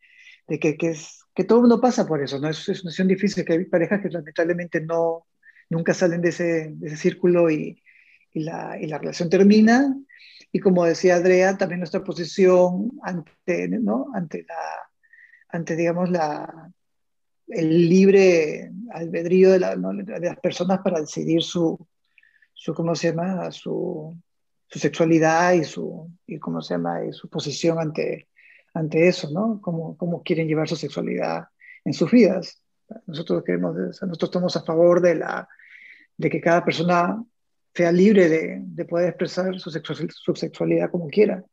que, 0.48 0.78
que, 0.78 0.90
es, 0.90 1.24
que 1.36 1.44
todo 1.44 1.60
el 1.60 1.64
mundo 1.64 1.82
pasa 1.82 2.08
por 2.08 2.24
eso, 2.24 2.40
¿no? 2.40 2.50
Es, 2.50 2.60
es 2.62 2.84
una 2.84 2.92
situación 2.92 3.08
difícil, 3.08 3.46
que 3.46 3.54
hay 3.54 3.66
parejas 3.66 4.02
que 4.02 4.10
lamentablemente 4.10 4.82
no, 4.82 5.28
nunca 5.70 5.94
salen 5.94 6.22
de 6.22 6.30
ese, 6.30 6.72
de 6.74 6.88
ese 6.88 6.98
círculo 6.98 7.50
y, 7.50 7.82
y, 8.34 8.44
la, 8.44 8.78
y 8.80 8.88
la 8.88 8.98
relación 8.98 9.30
termina 9.30 9.96
y 10.52 10.60
como 10.60 10.86
decía 10.86 11.16
Andrea, 11.16 11.58
también 11.58 11.80
nuestra 11.80 12.04
posición 12.04 12.92
ante, 13.04 13.68
¿no? 13.70 14.08
ante, 14.14 14.44
la, 14.44 14.90
ante 15.50 15.76
digamos, 15.76 16.10
la, 16.10 16.72
el 17.52 17.90
libre 17.90 18.72
albedrío 18.92 19.52
de, 19.52 19.60
de, 19.60 20.20
las 20.20 20.40
personas 20.40 20.80
para 20.80 21.00
decidir 21.02 21.44
su, 21.44 21.78
su 22.54 22.74
¿cómo 22.74 22.96
se 22.96 23.10
llama? 23.10 23.52
Su, 23.52 24.16
su 24.68 24.80
sexualidad 24.80 25.54
y 25.54 25.64
su, 25.64 26.10
y 26.28 26.40
¿cómo 26.40 26.62
se 26.62 26.76
llama? 26.76 27.06
Y 27.06 27.14
su 27.14 27.30
posición 27.30 27.80
ante, 27.80 28.28
ante 28.74 29.08
eso, 29.08 29.30
¿no? 29.32 29.60
Cómo, 29.62 29.98
cómo 29.98 30.24
quieren 30.24 30.48
llevar 30.48 30.68
su 30.68 30.76
sexualidad 30.76 31.46
en 31.84 31.94
sus 31.94 32.12
vidas. 32.12 32.62
Nosotros, 33.06 33.44
queremos, 33.44 33.76
nosotros 33.76 34.30
estamos 34.30 34.56
a 34.56 34.64
favor 34.64 35.02
de, 35.02 35.16
la, 35.16 35.48
de 36.18 36.30
que 36.30 36.42
cada 36.42 36.64
persona 36.64 37.24
sea 37.74 37.92
libre 37.92 38.28
de, 38.28 38.62
de 38.62 38.86
poder 38.86 39.10
expresar 39.10 39.58
su, 39.60 39.72
su, 39.72 40.36
sexualidad 40.36 40.92
como 40.92 41.08
quiera. 41.08 41.44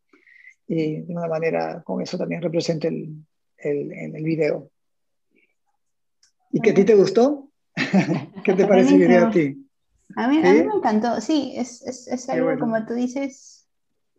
Y 0.66 1.02
de 1.02 1.14
una 1.14 1.28
manera, 1.28 1.82
con 1.82 2.02
eso 2.02 2.18
también 2.18 2.42
representa 2.42 2.88
el, 2.88 3.24
el, 3.56 3.92
el 3.92 4.24
video. 4.24 4.70
¿Y 6.50 6.60
qué 6.60 6.70
a 6.70 6.74
ti 6.74 6.84
te 6.84 6.94
gustó? 6.94 7.50
¿Qué 8.44 8.54
te 8.54 8.66
parece 8.66 8.94
el 8.94 9.00
video 9.00 9.26
a 9.26 9.30
ti? 9.30 9.64
A 10.16 10.26
mí, 10.28 10.38
a 10.38 10.52
mí 10.52 10.62
me 10.62 10.74
encantó, 10.74 11.20
sí, 11.20 11.52
es, 11.56 11.82
es, 11.82 12.08
es 12.08 12.28
algo 12.30 12.58
como 12.58 12.84
tú 12.86 12.94
dices, 12.94 13.68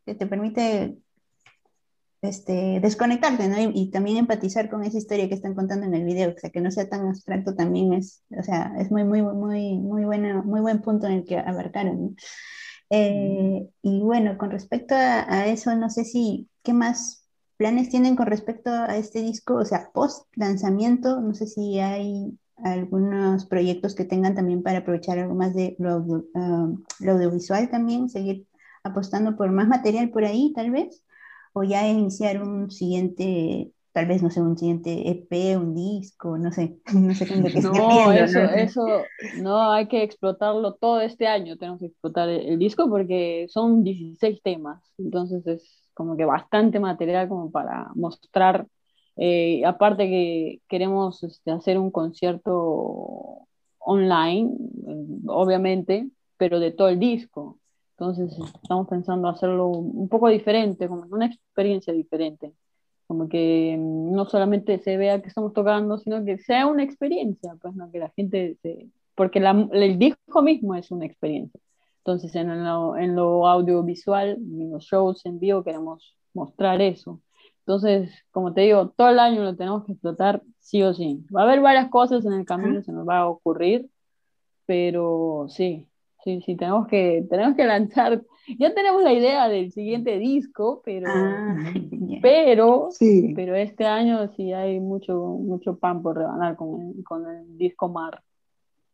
que 0.05 0.13
te 0.13 0.27
permite 0.27 0.97
este, 2.21 2.79
desconectarte, 2.81 3.47
¿no? 3.47 3.57
Y, 3.73 3.91
también 3.91 4.17
empatizar 4.17 4.69
con 4.69 4.83
esa 4.83 4.97
historia 4.97 5.29
que 5.29 5.35
están 5.35 5.55
contando 5.55 5.85
en 5.85 5.95
el 5.95 6.03
video, 6.03 6.33
o 6.35 6.37
sea, 6.37 6.49
que 6.49 6.61
no 6.61 6.71
sea 6.71 6.89
tan 6.89 7.07
abstracto 7.07 7.55
también 7.55 7.93
es, 7.93 8.23
o 8.37 8.43
sea, 8.43 8.73
es 8.77 8.91
muy, 8.91 9.03
muy, 9.03 9.21
muy, 9.21 9.77
muy, 9.77 10.03
buena, 10.03 10.41
muy 10.41 10.61
buen 10.61 10.81
punto 10.81 11.07
en 11.07 11.13
el 11.13 11.25
que 11.25 11.37
abarcaron. 11.37 12.15
Eh, 12.89 13.69
y 13.81 14.01
bueno, 14.01 14.37
con 14.37 14.51
respecto 14.51 14.95
a, 14.95 15.47
eso, 15.47 15.75
no 15.75 15.89
sé 15.89 16.03
si, 16.03 16.49
¿qué 16.63 16.73
más 16.73 17.18
planes 17.59 17.89
tienen 17.89 18.15
con 18.15 18.25
respecto 18.25 18.71
a 18.71 18.97
este 18.97 19.21
disco? 19.21 19.57
O 19.57 19.65
sea, 19.65 19.91
post 19.93 20.25
lanzamiento, 20.35 21.19
no 21.21 21.35
sé 21.35 21.45
si 21.45 21.79
hay 21.79 22.35
algunos 22.55 23.45
proyectos 23.45 23.93
que 23.93 24.05
tengan 24.05 24.33
también 24.33 24.63
para 24.63 24.79
aprovechar 24.79 25.19
algo 25.19 25.35
más 25.35 25.53
de 25.53 25.75
lo, 25.77 25.97
um, 25.97 26.83
lo 27.01 27.11
audiovisual 27.11 27.69
también, 27.69 28.09
seguir 28.09 28.47
apostando 28.83 29.35
por 29.35 29.51
más 29.51 29.67
material 29.67 30.09
por 30.09 30.23
ahí, 30.25 30.53
tal 30.55 30.71
vez 30.71 31.03
o 31.53 31.63
ya 31.63 31.87
iniciar 31.87 32.41
un 32.41 32.71
siguiente, 32.71 33.71
tal 33.91 34.05
vez, 34.07 34.21
no 34.21 34.29
sé, 34.29 34.41
un 34.41 34.57
siguiente 34.57 35.09
EP, 35.09 35.57
un 35.57 35.75
disco, 35.75 36.37
no 36.37 36.51
sé, 36.51 36.79
no 36.93 37.13
sé 37.13 37.25
que 37.25 37.35
no, 37.35 38.11
eso, 38.11 38.41
¿no? 38.41 38.49
eso, 38.49 38.87
no, 39.41 39.71
hay 39.71 39.87
que 39.87 40.03
explotarlo 40.03 40.75
todo 40.75 41.01
este 41.01 41.27
año, 41.27 41.57
tenemos 41.57 41.79
que 41.79 41.87
explotar 41.87 42.29
el, 42.29 42.59
disco 42.59 42.89
porque 42.89 43.47
son 43.49 43.83
16 43.83 44.41
temas, 44.43 44.81
entonces 44.97 45.45
es 45.47 45.88
como 45.99 46.15
que 46.15 46.23
bastante 46.23 46.79
material 46.79 47.27
como 47.27 47.51
para 47.51 47.91
mostrar, 47.93 48.65
eh, 49.17 49.65
aparte 49.65 50.07
que 50.07 50.61
queremos 50.69 51.21
este, 51.23 51.51
hacer 51.51 51.77
un 51.77 51.91
concierto 51.91 53.47
online, 53.79 54.49
obviamente, 55.27 56.09
pero 56.37 56.61
de 56.61 56.71
todo 56.71 56.87
el 56.87 56.99
disco. 56.99 57.59
Entonces 57.97 58.31
estamos 58.63 58.87
pensando 58.87 59.27
hacerlo 59.27 59.67
un 59.67 60.07
poco 60.07 60.29
diferente, 60.29 60.87
como 60.87 61.03
una 61.11 61.25
experiencia 61.25 61.91
diferente. 61.91 62.53
Como 63.05 63.27
que 63.27 63.75
mm, 63.77 64.13
no 64.13 64.23
solamente 64.23 64.79
se 64.79 64.95
vea 64.95 65.21
que 65.21 65.27
estamos 65.27 65.51
tocando, 65.51 65.97
sino 65.97 66.23
que 66.23 66.37
sea 66.37 66.65
una 66.67 66.83
experiencia, 66.83 67.57
pues 67.61 67.75
no 67.75 67.91
que 67.91 67.99
la 67.99 68.09
gente 68.11 68.55
se... 68.61 68.87
Porque 69.15 69.39
el 69.73 69.99
disco 69.99 70.41
mismo 70.41 70.75
es 70.75 70.91
una 70.91 71.05
experiencia. 71.05 71.59
Entonces 72.09 72.33
en 72.33 72.63
lo, 72.63 72.97
en 72.97 73.15
lo 73.15 73.47
audiovisual, 73.47 74.29
en 74.29 74.71
los 74.71 74.83
shows 74.83 75.23
en 75.27 75.39
vivo 75.39 75.63
queremos 75.63 76.17
mostrar 76.33 76.81
eso. 76.81 77.21
Entonces, 77.59 78.11
como 78.31 78.51
te 78.51 78.61
digo, 78.61 78.89
todo 78.89 79.09
el 79.09 79.19
año 79.19 79.43
lo 79.43 79.55
tenemos 79.55 79.85
que 79.85 79.91
explotar 79.91 80.41
sí 80.57 80.81
o 80.81 80.91
sí. 80.95 81.23
Va 81.35 81.41
a 81.41 81.43
haber 81.43 81.61
varias 81.61 81.89
cosas 81.89 82.25
en 82.25 82.33
el 82.33 82.45
camino, 82.45 82.81
se 82.81 82.91
nos 82.91 83.07
va 83.07 83.19
a 83.19 83.27
ocurrir, 83.27 83.87
pero 84.65 85.45
sí, 85.49 85.87
Sí, 86.23 86.41
sí, 86.45 86.57
tenemos 86.57 86.85
que, 86.87 87.25
tenemos 87.29 87.55
que 87.55 87.63
lanzar. 87.65 88.21
Ya 88.57 88.73
tenemos 88.73 89.03
la 89.03 89.13
idea 89.13 89.47
del 89.47 89.71
siguiente 89.71 90.17
disco, 90.17 90.81
pero, 90.83 91.07
ah, 91.09 91.55
pero, 92.21 92.89
sí. 92.91 93.31
pero 93.35 93.55
este 93.55 93.85
año 93.85 94.27
sí 94.35 94.51
hay 94.51 94.81
mucho, 94.81 95.15
mucho 95.15 95.77
pan 95.77 96.01
por 96.01 96.17
rebanar 96.17 96.57
con 96.57 96.81
el, 96.81 97.03
con 97.05 97.25
el 97.25 97.57
disco 97.57 97.87
Mar. 97.87 98.21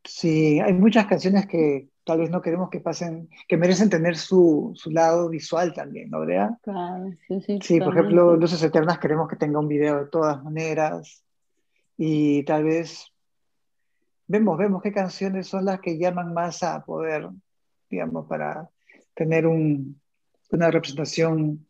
Sí, 0.05 0.59
hay 0.59 0.73
muchas 0.73 1.07
canciones 1.07 1.47
que 1.47 1.89
tal 2.03 2.19
vez 2.19 2.29
no 2.29 2.41
queremos 2.41 2.69
que 2.69 2.79
pasen, 2.79 3.27
que 3.47 3.57
merecen 3.57 3.89
tener 3.89 4.15
su, 4.15 4.71
su 4.75 4.91
lado 4.91 5.29
visual 5.29 5.73
también, 5.73 6.11
¿no, 6.11 6.21
Brea? 6.21 6.57
Claro, 6.61 7.11
sí, 7.27 7.41
sí. 7.41 7.59
Sí, 7.61 7.79
por 7.79 7.97
ejemplo, 7.97 8.35
Luces 8.35 8.61
Eternas 8.61 8.99
queremos 8.99 9.27
que 9.27 9.35
tenga 9.35 9.59
un 9.59 9.67
video 9.67 9.97
de 9.97 10.05
todas 10.05 10.43
maneras 10.43 11.23
y 11.97 12.43
tal 12.43 12.65
vez 12.65 13.11
vemos, 14.27 14.57
vemos 14.57 14.83
qué 14.83 14.91
canciones 14.91 15.47
son 15.47 15.65
las 15.65 15.79
que 15.81 15.97
llaman 15.97 16.33
más 16.33 16.61
a 16.61 16.85
poder, 16.85 17.27
digamos, 17.89 18.27
para 18.27 18.69
tener 19.15 19.47
un, 19.47 19.99
una 20.51 20.69
representación 20.69 21.65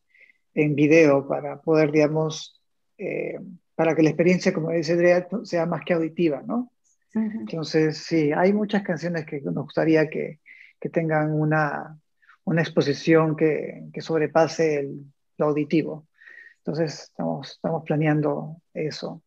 en 0.54 0.76
video, 0.76 1.28
para 1.28 1.62
poder, 1.62 1.92
digamos, 1.92 2.62
eh, 2.98 3.40
para 3.76 3.96
que 3.96 4.04
la 4.04 4.10
experiencia, 4.10 4.54
como 4.54 4.72
dice 4.72 4.94
Andrea, 4.94 5.28
sea 5.44 5.66
más 5.66 5.84
que 5.86 5.94
auditiva, 5.94 6.44
¿no? 6.46 6.72
Entonces, 7.16 8.00
sí, 8.00 8.32
hay 8.34 8.52
muchas 8.52 8.84
canciones 8.84 9.26
que 9.26 9.40
nos 9.42 9.64
gustaría 9.66 10.10
que, 10.10 10.42
que 10.80 10.90
tengan 10.90 11.32
una, 11.32 11.98
una 12.44 12.62
exposición 12.62 13.36
que, 13.36 13.86
que 13.94 14.02
sobrepase 14.02 14.80
el, 14.80 15.06
lo 15.38 15.48
auditivo. 15.48 16.08
Entonces, 16.58 17.04
estamos, 17.04 17.52
estamos 17.52 17.84
planeando 17.86 18.62
eso 18.74 19.22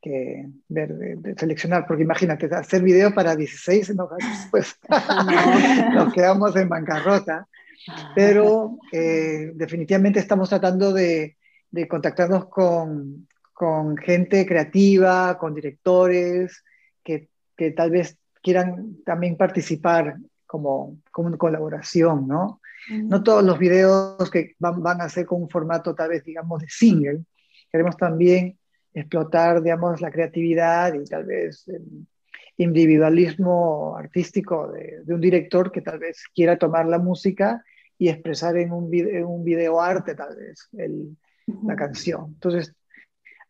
que 0.00 0.46
ver, 0.68 0.94
de, 0.94 1.34
seleccionar, 1.36 1.86
porque 1.86 2.04
imagínate, 2.04 2.46
hacer 2.54 2.82
video 2.82 3.12
para 3.12 3.34
16, 3.34 3.96
no, 3.96 4.08
pues 4.50 4.76
nos 5.92 6.12
quedamos 6.12 6.54
en 6.56 6.68
bancarrota, 6.68 7.48
pero 8.14 8.78
eh, 8.92 9.50
definitivamente 9.54 10.20
estamos 10.20 10.48
tratando 10.48 10.92
de, 10.92 11.36
de 11.70 11.88
contactarnos 11.88 12.46
con, 12.46 13.26
con, 13.52 13.96
gente 13.96 14.46
creativa, 14.46 15.36
con 15.38 15.54
directores, 15.54 16.62
que, 17.08 17.28
que, 17.56 17.70
tal 17.70 17.90
vez 17.90 18.18
quieran 18.42 18.98
también 19.04 19.36
participar 19.38 20.16
como, 20.46 20.98
como 21.10 21.28
una 21.28 21.38
colaboración, 21.38 22.28
¿no? 22.28 22.60
No 22.90 23.22
todos 23.22 23.42
los 23.42 23.58
videos 23.58 24.30
que 24.30 24.54
van, 24.58 24.82
van 24.82 25.00
a 25.00 25.08
ser 25.08 25.24
con 25.24 25.42
un 25.42 25.48
formato 25.48 25.94
tal 25.94 26.10
vez, 26.10 26.24
digamos, 26.24 26.60
de 26.60 26.68
single, 26.68 27.24
queremos 27.72 27.96
también 27.96 28.58
explotar, 28.92 29.62
digamos, 29.62 30.00
la 30.00 30.10
creatividad 30.10 30.94
y 30.94 31.04
tal 31.04 31.24
vez 31.24 31.66
el 31.68 32.06
individualismo 32.58 33.96
artístico 33.96 34.70
de, 34.70 35.02
un 35.06 35.20
director 35.20 35.72
que 35.72 35.80
tal 35.80 35.98
vez 35.98 36.24
quiera 36.34 36.58
tomar 36.58 36.86
la 36.86 36.98
música 36.98 37.64
y 37.96 38.08
expresar 38.08 38.56
en 38.58 38.72
un, 38.72 38.90
video, 38.90 39.28
un 39.28 39.44
video 39.44 39.80
arte 39.80 40.14
tal 40.14 40.36
vez 40.36 40.68
el, 40.72 41.16
la 41.64 41.74
canción. 41.74 42.26
Entonces, 42.34 42.74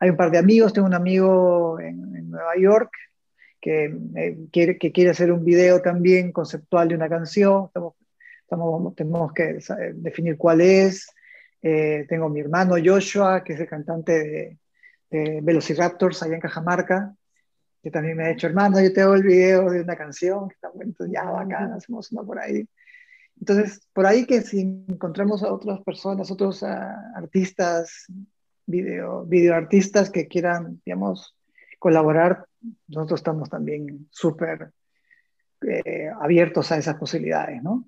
hay 0.01 0.11
un 0.11 0.17
par 0.17 0.31
de 0.31 0.39
amigos, 0.39 0.73
tengo 0.73 0.87
un 0.87 0.95
amigo 0.95 1.81
en, 1.81 2.31
Nueva 2.31 2.57
York 2.61 2.91
que, 3.61 3.95
eh, 4.17 4.39
quiere, 4.53 4.79
que 4.79 4.93
quiere 4.93 5.11
hacer 5.11 5.33
un 5.33 5.45
video 5.45 5.81
también 5.83 6.33
conceptual 6.33 6.89
de 6.89 6.95
una 6.95 7.09
canción, 7.09 7.67
estamos, 7.67 7.95
estamos 8.43 8.95
tenemos 8.95 9.33
que 9.33 9.59
definir 9.95 10.37
cuál 10.37 10.61
es. 10.61 11.09
Eh, 11.61 12.07
tengo 12.09 12.29
mi 12.29 12.41
hermano 12.41 12.77
Joshua, 12.83 13.43
que 13.43 13.55
es 13.55 13.61
el 13.61 13.69
cantante 13.69 14.13
de, 14.13 14.59
de 15.11 15.41
Velociraptors 15.43 16.23
allá 16.23 16.35
en 16.35 16.41
Cajamarca, 16.41 17.15
que 17.83 17.91
también 17.91 18.17
me 18.17 18.25
ha 18.25 18.29
dicho, 18.29 18.47
hermano, 18.47 18.81
yo 18.81 18.93
te 18.93 19.03
hago 19.03 19.15
el 19.15 19.23
video 19.23 19.71
de 19.71 19.81
una 19.81 19.97
canción, 19.97 20.49
que 20.49 20.55
está 20.55 20.69
bueno, 20.71 20.93
ya 21.11 21.25
bacán, 21.25 21.73
hacemos 21.73 22.11
una 22.13 22.23
por 22.23 22.39
ahí. 22.39 22.69
Entonces, 23.41 23.87
por 23.93 24.07
ahí 24.07 24.27
que 24.27 24.43
si 24.43 24.61
encontramos 24.61 25.43
a 25.43 25.53
otras 25.53 25.81
personas, 25.83 26.31
otros 26.31 26.63
uh, 26.63 26.67
artistas, 27.15 28.07
video, 28.67 29.25
videoartistas 29.25 30.11
que 30.11 30.27
quieran, 30.27 30.81
digamos, 30.85 31.37
colaborar, 31.79 32.47
nosotros 32.87 33.21
estamos 33.21 33.49
también 33.49 34.09
súper 34.11 34.73
eh, 35.63 36.11
abiertos 36.21 36.71
a 36.73 36.79
esas 36.79 36.97
posibilidades, 36.97 37.63
¿no? 37.63 37.85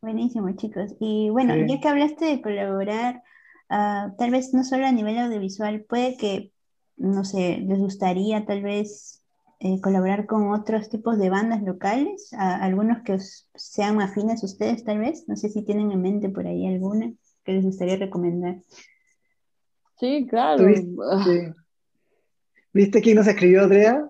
Buenísimo, 0.00 0.50
chicos. 0.56 0.94
Y 1.00 1.30
bueno, 1.30 1.54
ya 1.56 1.80
que 1.80 1.88
hablaste 1.88 2.24
de 2.24 2.42
colaborar, 2.42 3.22
Ah, 3.74 4.12
tal 4.18 4.30
vez 4.32 4.52
no 4.52 4.64
solo 4.64 4.86
a 4.86 4.92
nivel 4.92 5.16
audiovisual, 5.16 5.86
puede 5.88 6.18
que, 6.18 6.52
no 6.98 7.24
sé, 7.24 7.56
les 7.66 7.78
gustaría 7.78 8.44
tal 8.44 8.62
vez 8.62 9.24
eh, 9.60 9.80
colaborar 9.80 10.26
con 10.26 10.52
otros 10.52 10.90
tipos 10.90 11.16
de 11.16 11.30
bandas 11.30 11.62
locales, 11.62 12.34
algunos 12.36 13.02
que 13.02 13.16
sean 13.54 13.98
afines 14.02 14.42
a 14.42 14.46
ustedes 14.46 14.84
tal 14.84 14.98
vez, 14.98 15.24
no 15.26 15.36
sé 15.36 15.48
si 15.48 15.64
tienen 15.64 15.90
en 15.90 16.02
mente 16.02 16.28
por 16.28 16.46
ahí 16.46 16.66
alguna 16.66 17.14
que 17.44 17.52
les 17.54 17.64
gustaría 17.64 17.96
recomendar. 17.96 18.58
Sí, 19.98 20.26
claro. 20.28 20.66
¿Viste, 22.72 23.00
quién 23.00 23.16
nos 23.16 23.26
escribió, 23.26 23.62
Andrea? 23.64 24.08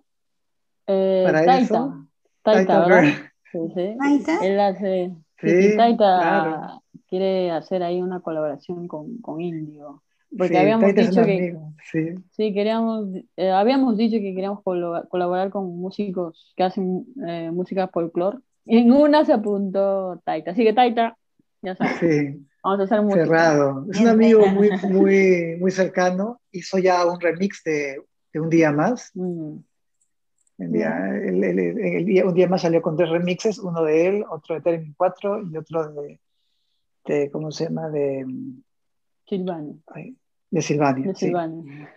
Eh, 0.86 1.22
para 1.24 1.44
Taita. 1.44 1.62
Eso? 1.62 2.06
Taita, 2.42 2.86
Taita, 2.86 3.32
Sí, 3.50 3.58
sí. 3.74 3.96
¿Taita? 3.98 4.46
Él 4.46 4.60
hace... 4.60 5.12
Sí, 5.38 5.76
Taita 5.76 6.80
quiere 7.12 7.50
hacer 7.50 7.82
ahí 7.82 8.00
una 8.00 8.20
colaboración 8.20 8.88
con, 8.88 9.18
con 9.18 9.38
Indio. 9.38 10.02
Porque 10.38 10.56
habíamos 10.56 10.94
dicho 10.94 11.22
que 11.24 11.54
sí. 12.30 12.54
queríamos, 12.54 13.08
eh, 13.36 13.50
habíamos 13.50 13.98
dicho 13.98 14.16
que 14.16 14.34
queríamos 14.34 14.62
colaborar 14.62 15.50
con 15.50 15.76
músicos 15.76 16.54
que 16.56 16.62
hacen 16.62 17.04
eh, 17.28 17.50
música 17.52 17.88
folclore. 17.88 18.38
Y 18.64 18.78
en 18.78 18.92
una 18.92 19.26
se 19.26 19.34
apuntó 19.34 20.22
Taita. 20.24 20.52
Así 20.52 20.64
que 20.64 20.72
Taita, 20.72 21.18
ya 21.60 21.76
sabes. 21.76 21.98
Sí. 22.00 22.46
Vamos 22.64 22.80
a 22.80 22.82
hacer 22.84 23.02
música. 23.02 23.26
Cerrado. 23.26 23.86
Es 23.92 24.00
un 24.00 24.08
amigo 24.08 24.46
muy, 24.46 24.70
muy, 24.88 25.56
muy 25.60 25.70
cercano. 25.70 26.40
Hizo 26.50 26.78
ya 26.78 27.04
un 27.04 27.20
remix 27.20 27.62
de, 27.62 28.00
de 28.32 28.40
Un 28.40 28.48
Día 28.48 28.72
Más. 28.72 29.10
Mm. 29.14 29.56
El 30.58 30.70
día, 30.70 31.08
el, 31.08 31.42
el, 31.42 32.04
día, 32.04 32.24
un 32.24 32.34
día 32.34 32.46
más 32.46 32.62
salió 32.62 32.80
con 32.82 32.96
tres 32.96 33.10
remixes, 33.10 33.58
uno 33.58 33.82
de 33.82 34.06
él, 34.06 34.24
otro 34.30 34.54
de 34.54 34.60
Termin 34.60 34.94
4 34.96 35.42
y 35.50 35.56
otro 35.56 35.92
de, 35.92 36.20
de, 37.06 37.30
¿cómo 37.30 37.50
se 37.50 37.64
llama? 37.64 37.88
De 37.88 38.24
Silvania. 39.26 39.74
de 40.50 40.62
Silvania. 40.62 41.06
De 41.08 41.14
Silvania. 41.14 41.90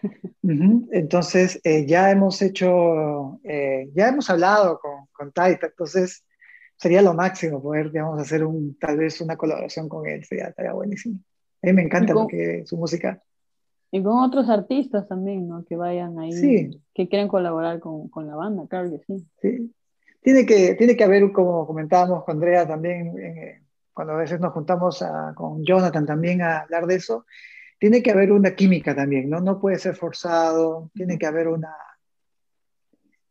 Entonces, 0.92 1.60
eh, 1.64 1.86
ya 1.86 2.10
hemos 2.10 2.42
hecho, 2.42 3.40
eh, 3.44 3.90
ya 3.94 4.08
hemos 4.08 4.30
hablado 4.30 4.80
con, 4.80 5.08
con 5.12 5.32
Taita, 5.32 5.68
entonces 5.68 6.24
sería 6.78 7.02
lo 7.02 7.14
máximo 7.14 7.62
poder, 7.62 7.92
digamos, 7.92 8.20
hacer 8.20 8.44
un, 8.46 8.78
tal 8.80 8.98
vez 8.98 9.22
una 9.22 9.38
colaboración 9.38 9.90
con 9.90 10.08
él, 10.08 10.24
sería, 10.24 10.48
estaría 10.48 10.74
buenísimo. 10.74 11.20
A 11.62 11.68
mí 11.68 11.74
me 11.74 11.84
encanta 11.84 12.14
su 12.66 12.78
música. 12.78 13.22
Y 13.96 14.04
con 14.04 14.18
otros 14.18 14.50
artistas 14.50 15.08
también, 15.08 15.48
¿no? 15.48 15.64
Que 15.64 15.78
vayan 15.78 16.20
ahí, 16.20 16.34
sí. 16.34 16.82
que 16.94 17.08
quieran 17.08 17.30
colaborar 17.30 17.80
con, 17.80 18.10
con, 18.10 18.28
la 18.28 18.36
banda, 18.36 18.68
claro 18.68 18.90
que 18.90 19.00
sí. 19.08 19.26
Sí. 19.42 19.74
Tiene 20.22 20.46
que, 20.46 20.76
tiene 20.76 20.98
que 20.98 21.04
haber, 21.06 21.32
como 21.32 21.66
comentábamos 21.66 22.26
con 22.26 22.34
Andrea 22.34 22.68
también, 22.68 23.18
eh, 23.18 23.62
cuando 23.94 24.12
a 24.12 24.18
veces 24.18 24.42
nos 24.42 24.52
juntamos 24.52 25.02
con 25.36 25.64
Jonathan 25.64 26.06
también 26.06 26.42
a 26.42 26.60
hablar 26.64 26.88
de 26.88 26.96
eso, 26.96 27.26
tiene 27.80 28.04
que 28.04 28.12
haber 28.12 28.34
una 28.34 28.54
química 28.54 28.94
también, 28.94 29.30
¿no? 29.30 29.40
No 29.40 29.62
puede 29.62 29.80
ser 29.80 29.96
forzado, 29.96 30.92
tiene 30.94 31.18
que 31.18 31.28
haber 31.28 31.48
una... 31.48 31.74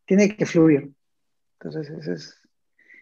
Tiene 0.07 0.35
que 0.35 0.47
fluir. 0.47 0.95
Entonces, 1.61 1.91
eso 1.91 2.11
es, 2.11 2.41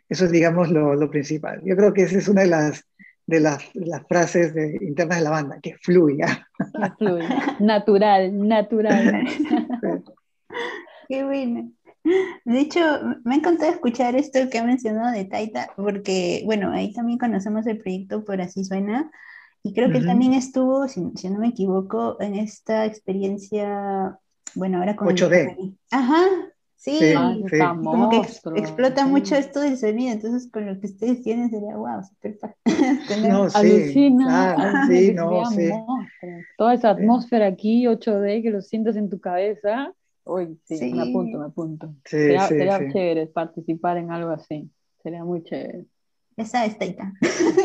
eso 0.09 0.25
es 0.25 0.33
digamos, 0.33 0.69
lo, 0.69 0.97
lo, 0.97 1.09
principal. 1.09 1.63
Yo 1.65 1.77
creo 1.77 1.93
que 1.95 2.03
esa 2.03 2.19
es 2.19 2.27
una 2.27 2.41
de 2.41 2.49
las, 2.49 2.85
de 3.33 3.41
las, 3.41 3.63
las 3.75 4.07
frases 4.07 4.55
de, 4.55 4.79
internas 4.83 5.19
de 5.19 5.25
la 5.25 5.31
banda, 5.31 5.59
que 5.61 5.75
fluya. 5.79 6.47
Que 6.59 6.91
fluya. 6.99 7.57
Natural, 7.61 8.49
natural. 8.49 9.27
Qué 11.09 11.25
bueno. 11.25 11.73
De 12.45 12.61
hecho, 12.61 12.81
me 13.25 13.35
ha 13.35 13.39
encantado 13.39 13.71
escuchar 13.71 14.17
esto 14.17 14.39
que 14.51 14.59
ha 14.59 14.65
mencionado 14.65 15.13
de 15.13 15.25
Taita, 15.25 15.71
porque, 15.77 16.43
bueno, 16.45 16.73
ahí 16.73 16.93
también 16.93 17.19
conocemos 17.19 17.67
el 17.67 17.79
proyecto 17.79 18.25
Por 18.25 18.41
Así 18.41 18.65
Suena, 18.65 19.11
y 19.63 19.73
creo 19.73 19.91
que 19.93 20.01
también 20.01 20.35
estuvo, 20.35 20.89
si, 20.89 21.01
no 21.01 21.39
me 21.39 21.49
equivoco, 21.49 22.21
en 22.21 22.35
esta 22.35 22.85
experiencia, 22.85 24.19
bueno, 24.55 24.79
ahora 24.79 24.97
con... 24.97 25.09
8D. 25.09 25.77
Ajá, 25.93 26.25
sí, 26.83 27.15
como 27.85 28.11
que 28.11 28.23
explota 28.57 29.07
mucho 29.07 29.37
esto 29.37 29.61
del 29.61 29.77
sonido, 29.77 30.13
entonces 30.13 30.51
con 30.51 30.67
lo 30.67 30.79
que 30.81 30.87
ustedes 30.87 31.23
tienen 31.23 31.51
sería, 31.51 31.77
wow, 31.77 32.03
súper 32.03 32.39
no, 33.29 33.49
sí, 33.51 33.57
Alucina, 33.57 34.87
sí, 34.89 35.13
no, 35.15 35.51
sí. 35.51 35.71
Toda 36.59 36.75
esa 36.75 36.91
atmósfera 36.91 37.47
aquí, 37.47 37.85
8D, 37.87 38.43
que 38.43 38.51
lo 38.51 38.63
sientes 38.63 38.97
en 38.97 39.09
tu 39.11 39.21
cabeza 39.21 39.95
Uy, 40.25 40.59
sí, 40.65 40.93
me 40.93 41.03
apunto, 41.03 41.39
me 41.39 41.47
apunto. 41.47 41.95
sería, 42.05 42.49
chévere 42.49 43.27
participar 43.27 43.97
en 43.97 44.13
algo 44.13 44.31
así. 44.31 44.71
Sería 45.03 45.25
muy 45.25 45.43
chévere. 45.43 45.87
Esa 46.37 46.65
es 46.65 46.79
Taita. 46.79 47.13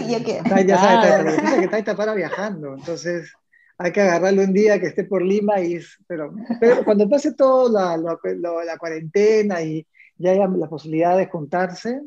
ya 0.08 0.20
ya 0.20 0.78
sabe 0.78 1.26
Taita. 1.26 1.62
que 1.62 1.68
Taita 1.72 1.96
para 1.96 2.14
viajando, 2.16 2.74
entonces 2.74 3.32
hay 3.78 3.92
que 3.92 4.02
agarrarlo 4.02 4.44
un 4.44 4.54
día 4.54 4.80
que 4.80 4.88
esté 4.88 5.04
por 5.04 5.22
Lima 5.22 5.60
y 5.62 5.80
pero, 6.08 6.34
pero 6.60 6.84
cuando 6.84 7.08
pase 7.08 7.34
todo 7.34 7.72
la, 7.72 7.98
la, 7.98 8.78
cuarentena 8.78 9.62
y 9.62 9.86
ya 10.18 10.32
haya 10.32 10.48
la 10.48 10.68
posibilidad 10.68 11.16
de 11.16 11.28
juntarse, 11.28 12.02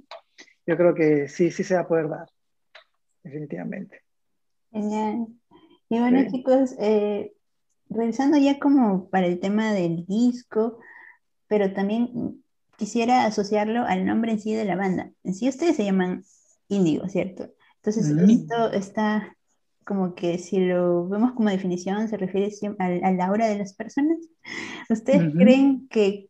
yo 0.66 0.76
creo 0.76 0.94
que 0.94 1.28
sí, 1.28 1.50
sí 1.50 1.62
se 1.62 1.74
va 1.74 1.83
a 1.83 1.88
poder 1.88 2.09
dar, 2.09 2.28
definitivamente. 3.22 4.02
Genial. 4.72 5.26
Y 5.88 5.98
bueno, 5.98 6.24
chicos, 6.30 6.74
eh, 6.78 7.33
revisando 7.88 8.37
ya 8.38 8.59
como 8.59 9.09
para 9.09 9.26
el 9.26 9.38
tema 9.40 9.72
del 9.72 10.06
disco, 10.06 10.78
pero 11.46 11.72
también 11.72 12.44
quisiera 12.76 13.24
asociarlo 13.26 13.85
al 13.85 14.06
nombre 14.06 14.33
en 14.33 14.40
sí 14.40 14.54
de 14.54 14.64
la 14.64 14.76
banda. 14.76 15.11
En 15.24 15.35
sí 15.35 15.48
ustedes 15.48 15.76
se 15.76 15.85
llaman 15.85 16.24
Índigo, 16.68 17.09
¿cierto? 17.09 17.50
Entonces, 17.76 18.11
esto 18.11 18.72
está 18.72 19.37
como 19.84 20.14
que 20.14 20.38
si 20.38 20.60
lo 20.60 21.08
vemos 21.08 21.32
como 21.32 21.50
definición, 21.50 22.08
se 22.08 22.16
refiere 22.16 22.50
a, 22.78 23.10
la 23.12 23.26
aura 23.26 23.48
de 23.48 23.58
las 23.58 23.74
personas. 23.74 24.18
¿Ustedes 24.88 25.32
creen 25.34 25.88
que 25.88 26.28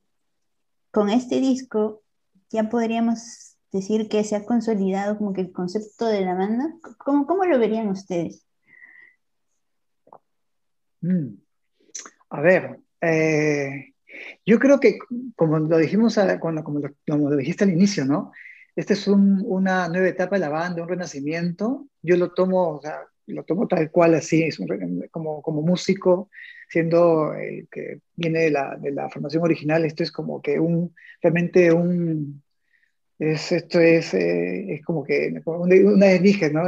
con 0.91 1.11
este 1.11 1.41
disco 1.41 2.03
ya 2.51 2.69
podríamos 2.69 3.57
decir 3.73 4.09
que 4.09 4.25
se 4.25 4.37
ha 4.37 4.45
consolidado 4.45 5.19
como 5.19 5.33
que 5.33 5.43
el 5.43 5.53
concepto 5.53 6.07
de 6.07 6.23
la 6.23 6.35
banda? 6.35 6.75
¿Cómo, 6.99 7.27
cómo 7.27 7.45
lo 7.45 7.59
verían 7.59 7.89
ustedes? 7.89 8.47
Mm. 11.03 11.35
A 12.31 12.41
ver, 12.41 12.81
eh, 13.01 13.95
yo 14.45 14.59
creo 14.59 14.81
que 14.81 14.99
como 15.37 15.59
lo 15.59 15.79
dijimos 15.79 16.19
cuando, 16.41 16.63
como, 16.63 16.81
lo, 17.07 17.37
dijiste 17.37 17.65
al 17.65 17.71
inicio, 17.71 18.05
¿no? 18.05 18.33
Esta 18.77 18.93
es 18.93 19.07
una 19.09 19.89
nueva 19.89 20.09
etapa 20.09 20.37
de 20.37 20.41
la 20.41 20.49
banda, 20.49 20.83
un 20.83 20.89
renacimiento. 20.89 21.87
Yo 22.03 22.17
lo 22.17 22.33
tomo, 22.33 22.77
o 22.77 22.81
sea, 22.81 23.01
lo 23.31 23.45
tomo 23.45 23.67
tal 23.67 23.91
cual 23.91 24.15
así, 24.15 24.43
es 24.43 24.59
como, 25.11 25.43
como 25.43 25.63
músico, 25.63 26.31
siendo 26.69 27.35
el 27.35 27.69
que 27.71 28.01
viene 28.17 28.41
de 28.41 28.51
la, 28.51 28.77
de 28.77 28.93
la, 28.93 29.09
formación 29.09 29.43
original, 29.43 29.85
esto 29.85 30.03
es 30.03 30.13
como 30.13 30.41
que 30.41 30.61
un, 30.61 30.95
realmente 31.23 31.73
un, 31.73 32.43
es, 33.19 33.53
esto 33.53 33.81
es, 33.81 34.15
eh, 34.15 34.75
es 34.75 34.85
como 34.85 35.05
que, 35.05 35.33
una 35.45 36.07
vez 36.07 36.23
dije, 36.23 36.51
¿no? 36.51 36.63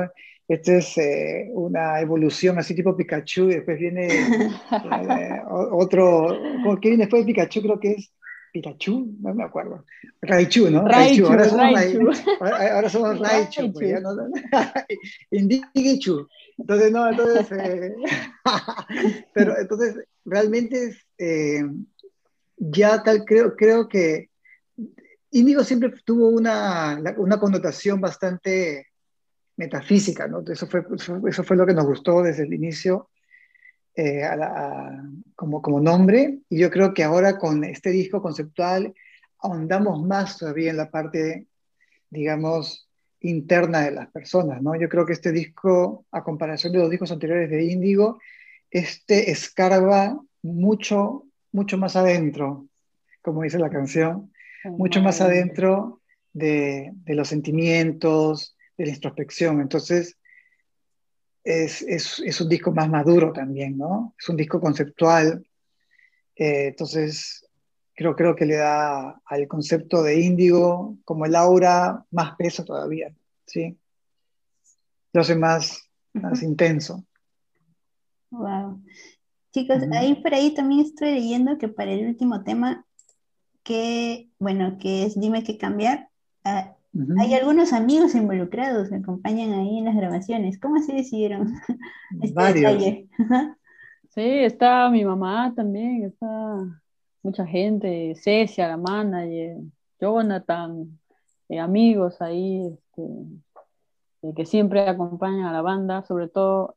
Esto 0.49 0.73
es 0.73 0.99
eh, 0.99 1.49
una 1.53 2.01
evolución 2.01 2.59
así 2.59 2.75
tipo 2.75 2.97
Pikachu, 2.97 3.51
y 3.51 3.55
después 3.55 3.79
viene 3.79 4.09
eh, 4.11 5.43
otro, 5.49 6.39
¿qué 6.81 6.89
viene 6.89 7.05
después 7.05 7.23
de 7.23 7.33
Pikachu? 7.33 7.63
Creo 7.63 7.81
que 7.81 7.93
es 7.93 8.13
Pikachu, 8.53 9.17
no 9.21 9.35
me 9.35 9.45
acuerdo. 9.45 9.85
Raichu, 10.21 10.71
¿no? 10.71 10.87
Raichu, 10.87 11.27
ahora, 11.27 11.49
somos 11.49 11.73
Raichu. 11.73 12.11
ahora 12.41 12.89
somos 12.91 13.19
Raichu. 13.19 13.73
Pues, 13.73 14.03
Indigichu. 15.31 16.29
Entonces, 16.59 16.93
no, 16.93 17.09
entonces, 17.09 17.51
eh, 17.53 17.95
pero 19.35 19.59
entonces, 19.59 20.05
realmente 20.25 20.95
eh, 21.19 21.65
ya 22.59 23.03
tal, 23.03 23.25
creo, 23.25 23.57
creo 23.57 23.89
que 23.89 24.29
Índigo 25.31 25.65
siempre 25.65 25.91
tuvo 26.05 26.29
una, 26.29 27.03
una 27.17 27.41
connotación 27.41 28.03
bastante 28.03 28.89
metafísica, 29.57 30.29
¿no? 30.29 30.45
Eso 30.47 30.67
fue, 30.67 30.85
eso 31.27 31.43
fue 31.43 31.57
lo 31.57 31.65
que 31.65 31.73
nos 31.73 31.87
gustó 31.87 32.23
desde 32.23 32.45
el 32.45 32.53
inicio 32.53 33.09
eh, 33.95 34.23
como, 35.35 35.61
como 35.61 35.81
nombre, 35.81 36.39
y 36.49 36.59
yo 36.59 36.71
creo 36.71 36.95
que 36.95 37.05
ahora 37.05 37.39
con 37.39 37.65
este 37.65 37.91
disco 37.91 38.23
conceptual 38.23 38.95
ahondamos 39.39 40.03
más 40.03 40.39
todavía 40.39 40.71
en 40.71 40.77
la 40.77 40.91
parte, 40.91 41.47
digamos, 42.11 42.89
interna 43.21 43.81
de 43.83 43.93
las 43.93 44.09
personas, 44.11 44.63
¿no? 44.63 44.75
Yo 44.81 44.89
creo 44.89 45.05
que 45.07 45.13
este 45.13 45.33
disco, 45.33 46.07
a 46.11 46.25
comparación 46.25 46.73
de 46.73 46.79
los 46.79 46.91
discos 46.91 47.13
anteriores 47.13 47.51
de 47.51 47.65
Índigo, 47.65 48.21
este 48.71 49.31
escarba 49.31 50.19
mucho, 50.43 51.27
mucho 51.53 51.77
más 51.79 51.97
adentro, 51.97 52.67
como 53.21 53.43
dice 53.43 53.59
la 53.59 53.71
canción, 53.71 54.33
mucho 54.65 55.03
más 55.03 55.21
adentro 55.21 56.01
de, 56.33 56.91
de 56.95 57.15
los 57.15 57.29
sentimientos, 57.29 58.57
de 58.77 58.87
la 58.87 58.93
introspección. 58.93 59.61
Entonces, 59.61 60.17
es, 61.45 61.83
es, 61.83 62.21
es, 62.21 62.41
un 62.41 62.49
disco 62.49 62.73
más 62.73 62.89
maduro 62.89 63.33
también, 63.33 63.77
¿no? 63.77 64.15
Es 64.19 64.29
un 64.29 64.37
disco 64.37 64.61
conceptual. 64.61 65.47
Eh, 66.37 66.69
entonces, 66.69 67.47
creo, 67.95 68.15
creo 68.15 68.37
que 68.37 68.47
le 68.47 68.57
da 68.57 69.21
al 69.25 69.49
concepto 69.49 70.03
de 70.03 70.21
índigo 70.21 70.99
como 71.05 71.27
el 71.27 71.35
aura 71.35 72.05
más 72.11 72.37
peso 72.37 72.65
todavía, 72.65 73.15
¿sí? 73.47 73.77
Lo 75.13 75.21
hace 75.21 75.35
más, 75.35 75.89
más 76.13 76.43
intenso. 76.43 77.05
Wow. 78.31 78.83
Chicos, 79.53 79.83
ahí 79.93 80.15
por 80.15 80.33
ahí 80.33 80.55
también 80.55 80.81
estoy 80.81 81.13
leyendo 81.13 81.59
que 81.59 81.69
para 81.69 81.93
el 81.93 82.07
último 82.07 82.43
tema, 82.43 82.87
que, 83.63 84.31
bueno, 84.39 84.79
que 84.79 85.05
es 85.05 85.21
Dime 85.21 85.45
qué 85.45 85.59
cambiar, 85.59 86.09
hay 87.19 87.35
algunos 87.35 87.73
amigos 87.73 88.15
involucrados 88.15 88.89
que 88.89 88.97
acompañan 88.97 89.53
ahí 89.53 89.79
en 89.79 89.87
las 89.87 89.97
grabaciones. 89.97 90.61
¿Cómo 90.61 90.77
así 90.77 90.93
decidieron 90.93 91.55
este 92.23 92.35
Varios. 92.35 93.09
Sí, 94.11 94.21
está 94.21 94.91
mi 94.91 95.05
mamá 95.05 95.55
también, 95.57 96.05
está 96.05 96.27
mucha 97.23 97.47
gente, 97.47 98.15
Cecia, 98.17 98.69
la 98.69 98.77
manager, 98.77 99.57
Jonathan, 99.99 100.99
eh, 101.49 101.59
amigos 101.59 102.21
ahí 102.21 102.67
este, 102.67 103.03
eh, 104.23 104.35
que 104.37 104.45
siempre 104.45 104.87
acompañan 104.87 105.47
a 105.47 105.53
la 105.53 105.63
banda, 105.63 106.03
sobre 106.03 106.29
todo, 106.29 106.77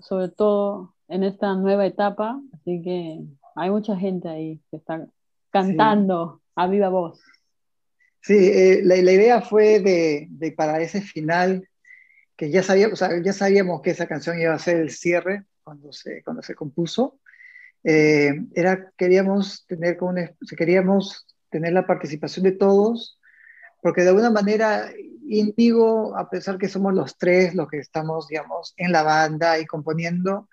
sobre 0.00 0.28
todo 0.28 0.94
en 1.06 1.22
esta 1.22 1.54
nueva 1.54 1.86
etapa. 1.86 2.40
Así 2.52 2.82
que 2.82 3.20
hay 3.54 3.70
mucha 3.70 3.96
gente 3.96 4.28
ahí 4.28 4.60
que 4.70 4.78
está 4.78 5.06
cantando 5.50 6.40
a 6.56 6.66
viva 6.66 6.88
voz. 6.88 7.20
Sí, 8.22 8.34
eh, 8.36 8.82
la, 8.84 8.96
idea 8.96 9.40
fue 9.42 9.80
de, 9.80 10.54
para 10.56 10.80
ese 10.80 11.00
final, 11.00 11.68
que 12.36 12.50
ya 12.50 12.62
sabíamos, 12.62 13.00
ya 13.00 13.32
sabíamos 13.32 13.82
que 13.82 13.90
esa 13.90 14.06
canción 14.06 14.40
iba 14.40 14.54
a 14.54 14.60
ser 14.60 14.76
el 14.76 14.90
cierre 14.90 15.44
cuando 15.64 15.92
se, 15.92 16.22
cuando 16.22 16.40
se 16.40 16.54
compuso. 16.54 17.18
Eh, 17.82 18.32
era, 18.54 18.92
queríamos, 18.96 19.66
tener 19.66 19.96
como 19.96 20.14
queríamos 20.56 21.26
tener 21.50 21.72
la 21.72 21.84
participación 21.84 22.44
de 22.44 22.52
todos, 22.52 23.18
porque 23.82 24.02
de 24.02 24.10
alguna 24.10 24.30
manera 24.30 24.92
Indigo, 25.28 26.16
a 26.16 26.30
pesar 26.30 26.58
que 26.58 26.68
somos 26.68 26.94
los 26.94 27.18
tres 27.18 27.54
los 27.56 27.68
que 27.68 27.78
estamos, 27.78 28.28
digamos, 28.28 28.72
en 28.76 28.92
la 28.92 29.02
banda 29.02 29.58
y 29.58 29.66
componiendo, 29.66 30.48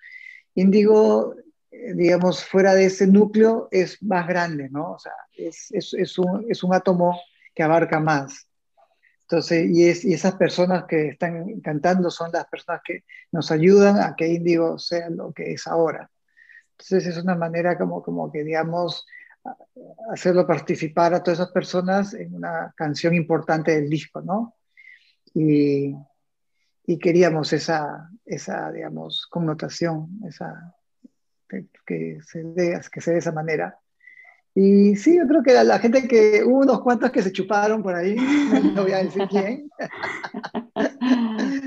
Indigo, 0.56 1.36
eh, 1.70 1.94
digamos, 1.94 2.44
fuera 2.44 2.74
de 2.74 2.86
ese 2.86 3.06
núcleo 3.06 3.68
es 3.70 4.02
más 4.02 4.28
grande, 4.28 4.70
¿no? 4.72 4.94
O 4.94 5.00
sea, 5.00 5.14
es, 5.38 5.68
es, 5.72 5.94
es, 5.94 6.18
un, 6.18 6.48
es 6.50 6.64
un 6.64 6.74
átomo 6.74 7.16
que 7.60 7.64
abarca 7.64 8.00
más. 8.00 8.48
Entonces, 9.24 9.70
y, 9.70 9.90
es, 9.90 10.06
y 10.06 10.14
esas 10.14 10.36
personas 10.36 10.86
que 10.86 11.10
están 11.10 11.60
cantando 11.60 12.10
son 12.10 12.32
las 12.32 12.46
personas 12.46 12.82
que 12.86 13.04
nos 13.34 13.52
ayudan 13.52 14.00
a 14.00 14.16
que 14.16 14.30
Índigo 14.30 14.80
sea 14.80 15.10
lo 15.10 15.34
que 15.34 15.52
es 15.52 15.68
ahora. 15.68 16.10
Entonces, 16.72 17.06
es 17.08 17.22
una 17.22 17.36
manera 17.36 17.78
como, 17.78 18.02
como 18.02 18.32
que, 18.32 18.46
digamos, 18.46 19.06
hacerlo 20.10 20.48
participar 20.48 21.14
a 21.14 21.22
todas 21.22 21.40
esas 21.40 21.52
personas 21.52 22.14
en 22.14 22.34
una 22.34 22.74
canción 22.78 23.14
importante 23.14 23.72
del 23.76 23.90
disco, 23.90 24.22
¿no? 24.22 24.56
Y, 25.34 25.94
queríamos 27.02 27.52
esa, 27.52 28.10
esa, 28.26 28.72
digamos, 28.72 29.28
connotación, 29.30 30.22
esa, 30.26 30.78
que, 31.50 31.66
que, 31.86 32.20
se 32.24 32.42
dé, 32.42 32.80
que 32.90 33.02
se 33.02 33.12
dé 33.12 33.16
de 33.16 33.20
esa 33.20 33.34
manera. 33.34 33.78
Y 34.56 34.96
sí, 34.96 35.18
yo 35.18 35.28
creo 35.28 35.44
que 35.44 35.64
la, 35.64 35.80
gente 35.80 36.08
que 36.08 36.44
hubo 36.44 36.60
unos 36.60 36.82
cuantos 36.82 37.12
que 37.12 37.22
se 37.22 37.32
chuparon 37.32 37.84
por 37.84 37.96
ahí, 37.96 38.16
no 38.76 38.84
voy 38.84 38.92
a 38.92 39.04
decir 39.04 39.28
quién. 39.30 39.70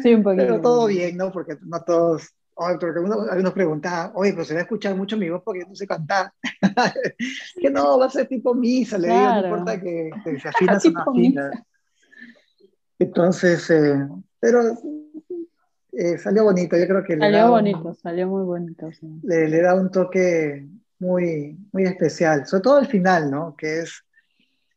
Sí, 0.03 0.14
un 0.14 0.23
poquito. 0.23 0.42
Pero 0.42 0.61
todo 0.61 0.87
bien, 0.87 1.16
¿no? 1.16 1.31
Porque 1.31 1.57
no 1.62 1.81
todos. 1.83 2.29
porque 2.55 3.01
uno, 3.01 3.23
algunos 3.31 3.53
preguntaban, 3.53 4.12
oye, 4.14 4.33
pero 4.33 4.45
se 4.45 4.55
va 4.55 4.61
a 4.61 4.62
escuchar 4.64 4.97
mucho 4.97 5.16
mi 5.16 5.31
voz 5.31 5.42
porque 5.45 5.61
yo 5.61 5.68
no 5.68 5.75
sé 5.75 5.87
cantar. 5.87 6.33
que 7.61 7.71
no, 7.71 7.99
va 7.99 8.07
a 8.07 8.11
ser 8.11 8.27
tipo 8.27 8.55
misa, 8.55 8.99
le 8.99 9.09
digo, 9.09 9.21
no 9.21 9.45
importa 9.45 9.81
que, 9.81 10.11
se 10.40 10.49
afina 10.49 10.79
o 10.85 10.90
no 10.90 11.01
afina. 11.01 11.64
Entonces, 12.99 13.71
eh, 13.71 14.07
pero 14.38 14.61
eh, 15.92 16.18
salió 16.18 16.45
bonito, 16.45 16.77
yo 16.77 16.87
creo 16.87 17.05
que 17.05 17.16
Salió 17.16 17.51
bonito, 17.51 17.95
salió 17.95 18.29
muy 18.29 18.45
bonito. 18.45 18.90
Le, 19.23 19.49
le 19.49 19.62
da 19.62 19.75
un 19.75 19.90
toque 19.90 20.68
muy, 21.02 21.58
muy 21.72 21.82
especial, 21.82 22.46
sobre 22.46 22.62
todo 22.62 22.78
el 22.78 22.86
final, 22.86 23.28
¿no? 23.28 23.56
Que 23.56 23.80
es, 23.80 24.04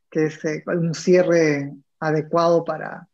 que 0.10 0.26
es 0.26 0.44
eh, 0.44 0.64
un 0.66 0.94
cierre 0.96 1.72
adecuado 2.00 2.66
para... 2.66 3.08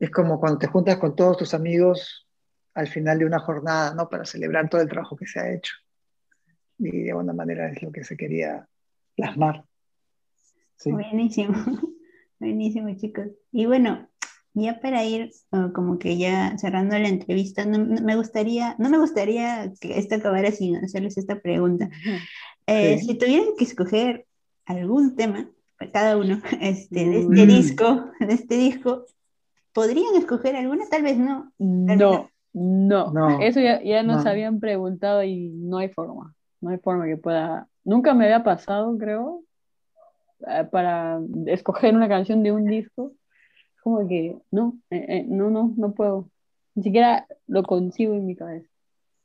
Es 0.00 0.10
como 0.10 0.40
cuando 0.40 0.58
te 0.58 0.66
juntas 0.66 0.96
con 0.98 1.14
todos 1.14 1.36
tus 1.36 1.54
amigos 1.54 2.26
al 2.74 2.88
final 2.88 3.18
de 3.20 3.26
una 3.26 3.38
jornada, 3.38 3.94
¿no? 3.94 4.08
Para 4.08 4.24
celebrar 4.24 4.68
todo 4.68 4.80
el 4.80 4.88
trabajo 4.88 5.16
que 5.16 5.26
se 5.26 5.38
ha 5.38 5.52
hecho. 5.52 5.74
Y 6.78 7.04
de 7.04 7.10
alguna 7.10 7.32
manera 7.32 7.70
es 7.70 7.82
lo 7.82 7.92
que 7.92 8.02
se 8.02 8.16
quería 8.16 8.68
plasmar. 9.16 9.64
Buenísimo, 10.84 11.54
buenísimo 12.40 12.94
chicos. 12.96 13.28
Y 13.52 13.66
bueno, 13.66 14.07
ya 14.58 14.80
para 14.80 15.04
ir 15.04 15.30
como 15.74 15.98
que 15.98 16.18
ya 16.18 16.56
cerrando 16.58 16.98
la 16.98 17.08
entrevista, 17.08 17.64
no, 17.64 17.78
me 17.78 18.16
gustaría, 18.16 18.74
no 18.78 18.90
me 18.90 18.98
gustaría 18.98 19.72
que 19.80 19.98
esto 19.98 20.16
acabara 20.16 20.50
sin 20.50 20.76
hacerles 20.76 21.16
esta 21.18 21.40
pregunta. 21.40 21.90
Eh, 22.66 22.98
si 22.98 23.16
tuvieran 23.16 23.54
que 23.56 23.64
escoger 23.64 24.26
algún 24.66 25.16
tema, 25.16 25.48
cada 25.92 26.16
uno, 26.16 26.40
este, 26.60 27.08
de 27.08 27.20
este 27.20 27.46
disco, 27.46 28.10
de 28.20 28.34
este 28.34 28.56
disco, 28.56 29.04
¿podrían 29.72 30.16
escoger 30.16 30.56
alguna? 30.56 30.84
Tal 30.90 31.02
vez 31.02 31.16
no. 31.16 31.52
no, 31.58 33.12
no, 33.12 33.40
Eso 33.40 33.60
ya, 33.60 33.82
ya 33.82 34.02
nos 34.02 34.26
habían 34.26 34.60
preguntado 34.60 35.22
y 35.22 35.50
no 35.50 35.78
hay 35.78 35.88
forma. 35.88 36.34
No 36.60 36.70
hay 36.70 36.78
forma 36.78 37.06
que 37.06 37.16
pueda. 37.16 37.68
Nunca 37.84 38.14
me 38.14 38.24
había 38.24 38.42
pasado, 38.42 38.96
creo. 38.98 39.42
eh, 40.46 40.64
para 40.70 41.20
escoger 41.46 41.94
una 41.94 42.08
canción 42.08 42.42
de 42.42 42.52
un 42.52 42.64
disco, 42.64 43.12
como 43.88 44.08
que 44.08 44.36
no, 44.50 44.78
eh, 44.90 45.06
eh, 45.08 45.24
no, 45.26 45.50
no, 45.50 45.72
no 45.76 45.92
puedo. 45.92 46.30
Ni 46.74 46.82
siquiera 46.82 47.26
lo 47.46 47.62
consigo 47.62 48.14
en 48.14 48.26
mi 48.26 48.36
cabeza. 48.36 48.68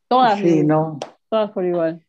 Todas. 0.08 0.40
Sí, 0.40 0.64
no. 0.64 1.00
Todas 1.30 1.52
por 1.52 1.66
igual. 1.66 2.06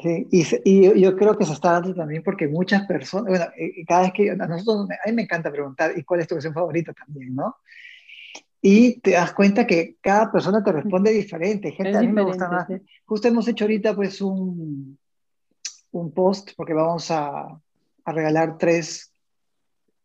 Sí, 0.00 0.26
y, 0.30 0.44
y, 0.64 1.00
yo 1.00 1.16
creo 1.16 1.36
que 1.36 1.44
se 1.44 1.52
está 1.52 1.72
dando 1.72 1.94
también 1.94 2.22
porque 2.22 2.48
muchas 2.48 2.86
personas, 2.86 3.28
bueno, 3.28 3.44
cada 3.86 4.02
vez 4.02 4.12
que 4.12 4.30
a 4.30 4.36
nosotros, 4.36 4.88
a 4.90 5.08
mí 5.08 5.14
me 5.14 5.22
encanta 5.22 5.50
preguntar, 5.50 5.92
¿y 5.96 6.02
cuál 6.02 6.20
es 6.20 6.28
tu 6.28 6.34
canción 6.34 6.54
favorita 6.54 6.92
también, 6.94 7.34
no? 7.34 7.56
Y 8.60 9.00
te 9.00 9.12
das 9.12 9.32
cuenta 9.32 9.66
que 9.66 9.96
cada 10.00 10.30
persona 10.30 10.62
te 10.62 10.72
responde 10.72 11.10
diferente. 11.10 11.72
Gente, 11.72 11.98
a 11.98 12.00
mí 12.00 12.08
me 12.08 12.22
gusta 12.22 12.48
más. 12.48 12.68
Justo 13.04 13.28
hemos 13.28 13.46
hecho 13.48 13.64
ahorita 13.64 13.94
pues 13.94 14.20
un, 14.22 14.98
un 15.90 16.12
post 16.12 16.52
porque 16.56 16.72
vamos 16.72 17.10
a, 17.10 17.60
a 18.04 18.12
regalar 18.12 18.56
tres 18.58 19.11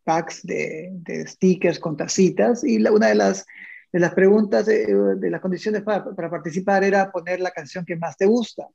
packs 0.07 0.41
de, 0.43 0.89
de, 0.93 1.27
stickers 1.27 1.79
con 1.79 1.97
tacitas 1.97 2.63
y 2.63 2.79
la, 2.79 2.93
una 2.93 3.07
de 3.07 3.15
las, 3.15 3.45
de 3.91 3.99
las 3.99 4.13
preguntas 4.13 4.65
de, 4.65 4.85
de 5.17 5.29
las 5.29 5.41
condiciones 5.41 5.81
para, 5.81 6.15
para, 6.15 6.29
participar 6.29 6.85
era 6.85 7.11
poner 7.11 7.41
la 7.41 7.51
canción 7.51 7.83
que 7.83 7.97
más 7.97 8.15
te 8.15 8.25
gusta. 8.25 8.65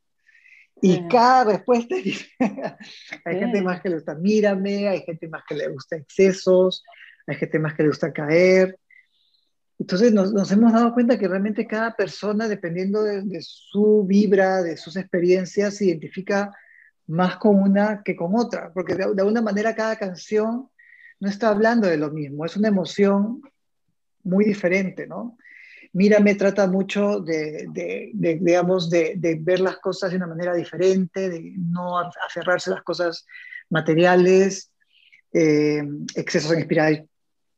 Y 0.83 1.09
cada 1.09 1.45
respuesta 1.45 1.95
hay 3.25 3.39
gente 3.39 3.63
más 3.63 3.81
que 3.81 3.89
le 3.89 3.95
gusta 3.95 4.15
Mírame, 4.15 4.89
hay 4.89 5.01
gente 5.01 5.27
más 5.29 5.43
que 5.49 5.55
le 5.55 5.69
gusta 5.69 5.97
Excesos, 5.97 6.85
hay 7.27 7.37
gente 7.37 7.59
más 7.59 7.75
que 7.75 7.85
le 7.85 7.89
gusta 7.89 8.13
Caer. 8.13 8.79
Entonces 9.79 10.13
nos, 10.13 10.35
nos 10.35 10.53
hemos 10.53 10.73
dado 10.73 10.93
cuenta 10.93 11.19
que 11.19 11.29
realmente 11.29 11.67
cada 11.67 11.97
persona, 11.97 12.47
dependiendo 12.47 13.03
de, 13.05 13.23
de, 13.23 13.41
su 13.41 14.05
vibra, 14.07 14.61
de 14.63 14.77
sus 14.77 14.97
experiencias, 14.97 15.77
se 15.77 15.87
identifica 15.87 16.55
más 17.07 17.37
con 17.37 17.59
una 17.59 18.03
que 18.05 18.15
con 18.15 18.37
otra, 18.37 18.71
porque 18.75 18.95
de, 18.95 19.15
de 19.15 19.23
alguna 19.23 19.41
manera 19.41 19.75
cada 19.75 19.97
canción 19.97 20.69
no 21.23 21.29
está 21.29 21.51
hablando 21.51 21.87
de 21.87 21.97
lo 21.97 22.11
mismo, 22.11 22.45
es 22.45 22.57
una 22.57 22.67
emoción 22.67 23.41
muy 24.25 24.45
diferente, 24.45 25.07
¿no? 25.07 25.39
Mírame 25.93 26.35
trata 26.35 26.67
mucho 26.67 27.21
de, 27.21 27.69
de, 27.73 28.11
digamos, 28.41 28.91
de, 28.91 29.39
ver 29.41 29.61
las 29.61 29.77
cosas 29.77 30.11
de 30.11 30.17
una 30.17 30.27
manera 30.27 30.53
diferente, 30.53 31.31
de 31.31 31.55
no 31.59 31.97
aferrarse 32.01 32.71
a 32.71 32.75
las 32.75 32.83
cosas 32.83 33.25
materiales. 33.71 34.73
Eh, 35.33 35.85
excesos 36.17 36.55
en 36.55 36.59
espiral 36.59 37.09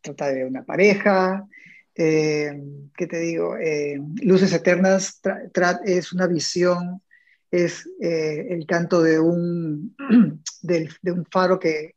trata 0.03 0.29
de 0.29 0.45
una 0.45 0.63
pareja. 0.63 1.47
Eh, 1.95 2.61
¿Qué 2.95 3.07
te 3.07 3.19
digo? 3.19 3.57
Eh, 3.57 3.99
Luces 4.23 4.53
Eternas 4.53 5.23
es 5.87 6.13
una 6.13 6.27
visión 6.27 7.01
es 7.51 7.89
el 8.01 8.67
canto 8.67 9.01
de 9.01 9.21
un, 9.21 9.97
de 10.63 11.13
un 11.13 11.25
faro 11.31 11.59
que, 11.59 11.95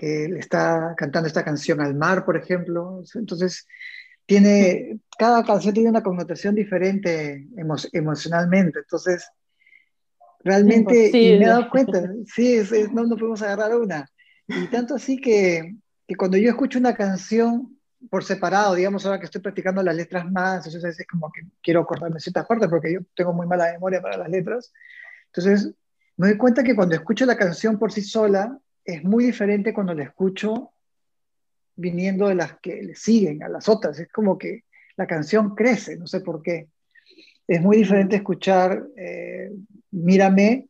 que, 0.00 0.28
le 0.28 0.38
está 0.38 0.94
cantando 0.96 1.26
esta 1.26 1.44
canción 1.44 1.80
al 1.80 1.94
mar, 1.94 2.24
por 2.24 2.36
ejemplo. 2.36 3.02
Entonces, 3.14 3.66
tiene, 4.24 4.98
cada 5.18 5.44
canción 5.44 5.74
tiene 5.74 5.90
una 5.90 6.02
connotación 6.02 6.54
diferente 6.54 7.46
emo, 7.56 7.76
emocionalmente. 7.92 8.78
Entonces, 8.78 9.28
realmente, 10.42 11.08
y 11.08 11.38
me 11.38 11.44
he 11.44 11.48
dado 11.48 11.68
cuenta, 11.68 12.02
sí, 12.34 12.54
es, 12.54 12.72
es, 12.72 12.90
no, 12.90 13.04
no 13.04 13.16
podemos 13.16 13.42
agarrar 13.42 13.76
una. 13.76 14.08
Y 14.48 14.66
tanto 14.68 14.94
así 14.94 15.20
que, 15.20 15.76
que 16.08 16.16
cuando 16.16 16.38
yo 16.38 16.48
escucho 16.48 16.78
una 16.78 16.94
canción, 16.94 17.76
por 18.08 18.24
separado, 18.24 18.74
digamos, 18.74 19.04
ahora 19.04 19.18
que 19.18 19.26
estoy 19.26 19.42
practicando 19.42 19.82
las 19.82 19.94
letras 19.94 20.24
más, 20.30 20.66
entonces 20.66 20.98
es 20.98 21.06
como 21.06 21.30
que 21.30 21.42
quiero 21.62 21.84
cortarme 21.84 22.18
ciertas 22.18 22.46
partes 22.46 22.66
porque 22.70 22.94
yo 22.94 23.00
tengo 23.14 23.34
muy 23.34 23.46
mala 23.46 23.70
memoria 23.72 24.00
para 24.00 24.16
las 24.16 24.30
letras. 24.30 24.72
Entonces, 25.26 25.74
me 26.16 26.28
doy 26.28 26.38
cuenta 26.38 26.64
que 26.64 26.74
cuando 26.74 26.94
escucho 26.94 27.26
la 27.26 27.36
canción 27.36 27.78
por 27.78 27.92
sí 27.92 28.00
sola, 28.00 28.58
es 28.84 29.04
muy 29.04 29.24
diferente 29.24 29.72
cuando 29.72 29.94
la 29.94 30.04
escucho 30.04 30.72
viniendo 31.76 32.28
de 32.28 32.34
las 32.34 32.58
que 32.60 32.82
le 32.82 32.94
siguen, 32.94 33.42
a 33.42 33.48
las 33.48 33.68
otras. 33.68 33.98
Es 33.98 34.10
como 34.12 34.36
que 34.36 34.64
la 34.96 35.06
canción 35.06 35.54
crece, 35.54 35.96
no 35.96 36.06
sé 36.06 36.20
por 36.20 36.42
qué. 36.42 36.68
Es 37.46 37.60
muy 37.60 37.78
diferente 37.78 38.16
escuchar 38.16 38.86
eh, 38.96 39.50
Mírame 39.92 40.68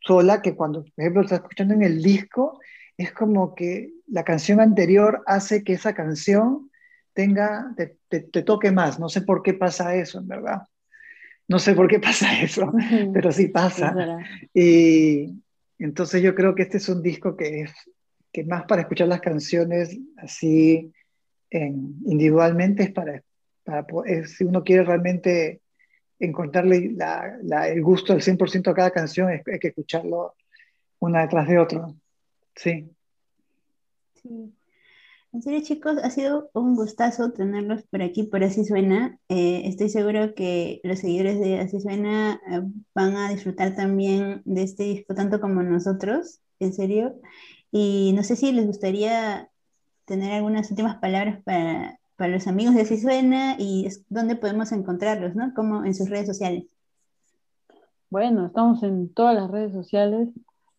sola 0.00 0.42
que 0.42 0.56
cuando, 0.56 0.82
por 0.82 0.92
ejemplo, 0.96 1.22
estás 1.22 1.40
escuchando 1.40 1.74
en 1.74 1.82
el 1.82 2.02
disco 2.02 2.58
es 2.96 3.12
como 3.12 3.54
que 3.54 3.92
la 4.08 4.24
canción 4.24 4.60
anterior 4.60 5.22
hace 5.26 5.62
que 5.62 5.74
esa 5.74 5.94
canción 5.94 6.70
tenga, 7.14 7.72
te, 7.76 7.96
te, 8.08 8.20
te, 8.20 8.42
toque 8.42 8.72
más. 8.72 8.98
No 8.98 9.08
sé 9.08 9.22
por 9.22 9.42
qué 9.42 9.54
pasa 9.54 9.94
eso, 9.94 10.18
en 10.18 10.28
verdad. 10.28 10.62
No 11.48 11.58
sé 11.58 11.74
por 11.74 11.88
qué 11.88 11.98
pasa 12.00 12.40
eso, 12.40 12.72
pero 13.12 13.32
sí 13.32 13.48
pasa. 13.48 13.94
Y 14.52 15.42
entonces 15.84 16.22
yo 16.22 16.34
creo 16.34 16.54
que 16.54 16.62
este 16.62 16.76
es 16.76 16.88
un 16.88 17.02
disco 17.02 17.36
que 17.36 17.62
es 17.62 17.72
que 18.32 18.44
más 18.44 18.64
para 18.64 18.82
escuchar 18.82 19.08
las 19.08 19.20
canciones 19.20 19.98
así 20.16 20.92
en, 21.50 21.96
individualmente 22.04 22.84
es 22.84 22.92
para, 22.92 23.22
para 23.64 23.86
poder, 23.86 24.28
si 24.28 24.44
uno 24.44 24.62
quiere 24.62 24.84
realmente 24.84 25.60
encontrarle 26.18 26.92
la, 26.92 27.68
el 27.68 27.82
gusto 27.82 28.12
al 28.12 28.20
100% 28.20 28.70
a 28.70 28.74
cada 28.74 28.90
canción, 28.90 29.28
hay 29.28 29.58
que 29.58 29.68
escucharlo 29.68 30.34
una 31.00 31.22
detrás 31.22 31.48
de 31.48 31.58
otra. 31.58 31.88
Sí. 32.54 32.90
Sí. 34.22 34.52
En 35.32 35.42
serio, 35.42 35.60
chicos, 35.62 35.96
ha 36.02 36.10
sido 36.10 36.50
un 36.54 36.74
gustazo 36.74 37.30
tenerlos 37.30 37.84
por 37.84 38.02
aquí, 38.02 38.24
por 38.24 38.42
Así 38.42 38.64
Suena. 38.64 39.16
Eh, 39.28 39.62
estoy 39.66 39.88
seguro 39.88 40.34
que 40.34 40.80
los 40.82 40.98
seguidores 40.98 41.38
de 41.38 41.60
Así 41.60 41.80
Suena 41.80 42.40
eh, 42.50 42.62
van 42.94 43.16
a 43.16 43.30
disfrutar 43.30 43.76
también 43.76 44.42
de 44.44 44.64
este 44.64 44.82
disco, 44.84 45.14
tanto 45.14 45.40
como 45.40 45.62
nosotros, 45.62 46.40
en 46.58 46.72
serio. 46.72 47.14
Y 47.70 48.12
no 48.16 48.24
sé 48.24 48.34
si 48.34 48.50
les 48.50 48.66
gustaría 48.66 49.48
tener 50.04 50.32
algunas 50.32 50.68
últimas 50.70 50.96
palabras 50.96 51.40
para, 51.44 52.00
para 52.16 52.32
los 52.32 52.48
amigos 52.48 52.74
de 52.74 52.82
Así 52.82 52.98
Suena 53.00 53.54
y 53.56 53.88
dónde 54.08 54.34
podemos 54.34 54.72
encontrarlos, 54.72 55.36
¿no? 55.36 55.54
Como 55.54 55.84
en 55.84 55.94
sus 55.94 56.10
redes 56.10 56.26
sociales. 56.26 56.64
Bueno, 58.08 58.46
estamos 58.46 58.82
en 58.82 59.14
todas 59.14 59.36
las 59.36 59.48
redes 59.48 59.72
sociales 59.72 60.28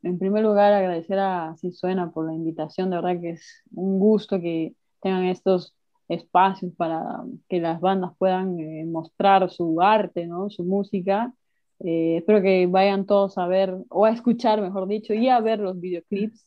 en 0.04 0.18
primer 0.20 0.44
lugar, 0.44 0.74
agradecer 0.74 1.20
a 1.20 1.56
Suena 1.72 2.12
por 2.12 2.26
la 2.26 2.34
invitación. 2.34 2.90
De 2.90 2.96
verdad 2.98 3.22
que 3.22 3.32
es 3.32 3.64
un 3.74 4.00
gusto 4.00 4.40
que 4.40 4.76
tengan 5.02 5.26
estos 5.26 5.76
espacios 6.08 6.74
para 6.76 7.24
que 7.48 7.60
las 7.60 7.80
bandas 7.80 8.12
puedan 8.18 8.60
eh, 8.60 8.86
mostrar 8.86 9.50
su 9.50 9.82
arte, 9.82 10.28
¿no? 10.28 10.50
su 10.50 10.64
música. 10.64 11.34
Eh, 11.80 12.18
espero 12.18 12.42
que 12.42 12.68
vayan 12.68 13.06
todos 13.06 13.38
a 13.38 13.48
ver, 13.48 13.76
o 13.90 14.06
a 14.06 14.12
escuchar, 14.12 14.62
mejor 14.62 14.88
dicho, 14.88 15.14
y 15.14 15.30
a 15.30 15.40
ver 15.40 15.60
los 15.60 15.80
videoclips 15.80 16.46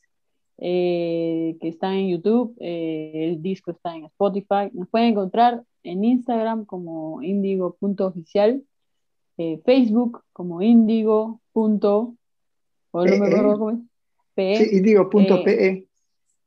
eh, 0.59 1.57
que 1.61 1.69
están 1.69 1.95
en 1.95 2.11
YouTube. 2.11 2.57
El 2.61 3.43
disco 3.43 3.71
está 3.71 3.97
en 3.97 4.05
Spotify. 4.07 4.71
Nos 4.73 4.89
pueden 4.89 5.09
encontrar 5.09 5.65
en 5.83 6.05
Instagram 6.05 6.65
como 6.65 7.23
indigo.oficial, 7.23 8.63
Facebook 9.37 10.23
como 10.33 10.63
indigo.oficial 10.63 12.19
o 12.95 13.05
no 13.05 13.17
me 13.19 13.27
acuerdo 13.27 13.59
cómo 13.59 13.71
es. 13.73 13.79
PE. 14.35 14.57
Sí, 14.57 14.77
indigo.pe. 14.77 15.89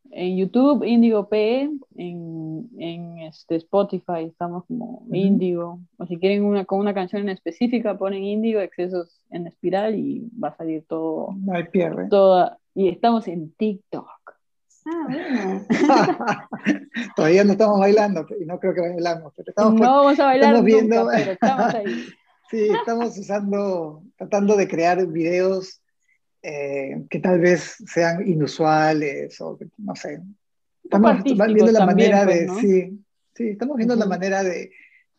En 0.10 0.38
YouTube, 0.38 0.84
Indigo 0.86 1.28
PE, 1.28 1.70
en, 1.98 2.70
en 2.78 3.18
este 3.20 3.58
Spotify 3.58 4.24
estamos 4.26 4.66
como 4.66 4.86
uh 4.86 5.08
-huh. 5.08 5.18
Indigo. 5.18 5.80
O 5.98 6.06
si 6.06 6.18
quieren 6.18 6.44
una 6.44 6.64
con 6.64 6.80
una 6.80 6.94
canción 6.94 7.24
en 7.24 7.30
específica, 7.30 7.98
ponen 7.98 8.24
Indigo, 8.24 8.62
excesos 8.62 9.22
en 9.30 9.48
espiral 9.48 9.96
y 9.96 10.30
va 10.42 10.50
a 10.50 10.58
salir 10.58 10.86
todo. 10.88 11.36
No 11.38 11.54
hay 11.54 11.66
pierde. 11.66 12.08
Toda, 12.10 12.58
y 12.74 12.88
estamos 12.88 13.28
en 13.28 13.52
TikTok. 13.52 14.08
Ah, 14.86 15.08
bueno. 15.10 15.66
Todavía 17.18 17.44
no 17.44 17.52
estamos 17.52 17.80
bailando, 17.80 18.26
y 18.40 18.46
no 18.46 18.58
creo 18.60 18.74
que 18.74 18.82
bailamos, 18.82 19.34
pero 19.36 19.50
estamos, 19.50 19.74
no 19.74 19.98
vamos 19.98 20.20
a 20.20 20.26
bailar 20.26 20.56
estamos 20.56 20.72
nunca, 20.72 20.86
viendo, 20.88 21.10
pero 21.14 21.32
estamos 21.32 21.76
ahí. 21.76 22.06
sí, 22.50 22.68
estamos 22.80 23.18
usando, 23.18 24.04
tratando 24.16 24.56
de 24.56 24.68
crear 24.70 25.06
videos 25.08 25.82
eh, 26.42 27.04
que 27.10 27.20
tal 27.20 27.40
vez 27.40 27.78
sean 27.88 28.28
inusuales 28.28 29.40
o 29.42 29.58
no 29.78 29.96
sé. 29.96 30.22
Estamos 30.84 31.24
viendo 31.24 31.72
la 31.72 31.86
también, 31.86 32.12
manera 32.12 32.26
pues, 32.26 32.48
de, 32.48 32.62
sí, 32.62 33.06
sí, 33.36 33.50
estamos 33.50 33.78
viendo 33.78 33.96
la 33.96 34.06
manera 34.06 34.44
de, 34.44 34.72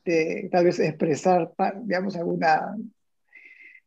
de 0.04 0.48
tal 0.50 0.64
vez 0.64 0.80
expresar, 0.80 1.52
digamos, 1.82 2.16
alguna, 2.16 2.74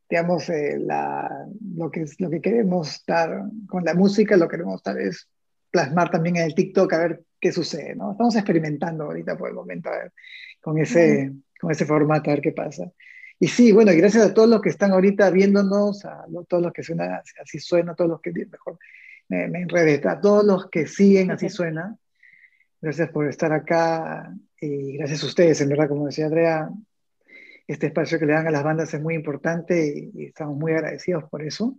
digamos, 0.07 0.49
eh, 0.49 0.77
la, 0.77 1.47
lo, 1.75 1.89
que, 1.89 2.05
lo 2.19 2.29
que 2.29 2.41
queremos 2.41 3.03
dar 3.07 3.45
con 3.67 3.83
la 3.83 3.95
música, 3.95 4.37
lo 4.37 4.47
que 4.47 4.57
queremos 4.57 4.83
dar 4.83 4.99
es 4.99 5.27
plasmar 5.71 6.11
también 6.11 6.35
en 6.35 6.43
el 6.43 6.53
TikTok 6.53 6.93
a 6.93 6.99
ver 6.99 7.23
qué 7.39 7.51
sucede, 7.51 7.95
¿no? 7.95 8.11
Estamos 8.11 8.35
experimentando 8.35 9.05
ahorita 9.05 9.37
por 9.37 9.49
el 9.49 9.55
momento 9.55 9.89
a 9.89 9.97
ver, 9.97 10.13
con 10.59 10.77
ese, 10.77 11.31
con 11.59 11.71
ese 11.71 11.85
formato, 11.85 12.29
a 12.29 12.33
ver 12.33 12.41
qué 12.41 12.51
pasa. 12.51 12.91
Y 13.41 13.47
sí, 13.47 13.71
bueno, 13.71 13.91
y 13.91 13.97
gracias 13.97 14.23
a 14.23 14.33
todos 14.35 14.47
los 14.47 14.61
que 14.61 14.69
están 14.69 14.91
ahorita 14.91 15.31
viéndonos, 15.31 16.05
a 16.05 16.25
todos 16.47 16.61
los 16.61 16.71
que 16.71 16.83
suenan, 16.83 17.21
así, 17.41 17.57
suena, 17.57 17.95
todos 17.95 18.11
los 18.11 18.21
que, 18.21 18.31
mejor, 18.31 18.77
me, 19.29 19.47
me 19.47 19.63
enredé, 19.63 19.99
a 20.07 20.21
todos 20.21 20.45
los 20.45 20.69
que 20.69 20.85
siguen 20.85 21.31
así 21.31 21.49
suena, 21.49 21.97
gracias 22.79 23.09
por 23.09 23.27
estar 23.27 23.51
acá 23.51 24.31
y 24.59 24.95
gracias 24.97 25.23
a 25.23 25.25
ustedes, 25.25 25.59
en 25.59 25.69
verdad, 25.69 25.89
como 25.89 26.05
decía 26.05 26.27
Andrea, 26.27 26.69
este 27.65 27.87
espacio 27.87 28.19
que 28.19 28.27
le 28.27 28.33
dan 28.33 28.45
a 28.45 28.51
las 28.51 28.63
bandas 28.63 28.93
es 28.93 29.01
muy 29.01 29.15
importante 29.15 29.87
y, 29.87 30.21
y 30.21 30.25
estamos 30.27 30.55
muy 30.55 30.73
agradecidos 30.73 31.23
por 31.23 31.41
eso. 31.41 31.75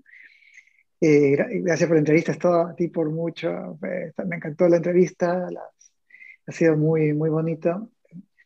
Eh, 1.00 1.36
gracias 1.62 1.86
por 1.86 1.94
la 1.94 2.00
entrevista, 2.00 2.34
todo 2.34 2.66
a 2.66 2.74
ti 2.74 2.88
por 2.88 3.08
mucho. 3.08 3.78
me 3.80 4.36
encantó 4.36 4.68
la 4.68 4.78
entrevista, 4.78 5.48
ha 6.44 6.52
sido 6.52 6.76
muy, 6.76 7.12
muy 7.12 7.30
bonito, 7.30 7.88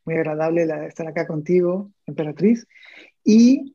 muy 0.07 0.15
agradable 0.15 0.67
estar 0.87 1.07
acá 1.07 1.27
contigo, 1.27 1.91
Emperatriz. 2.07 2.67
Y 3.25 3.75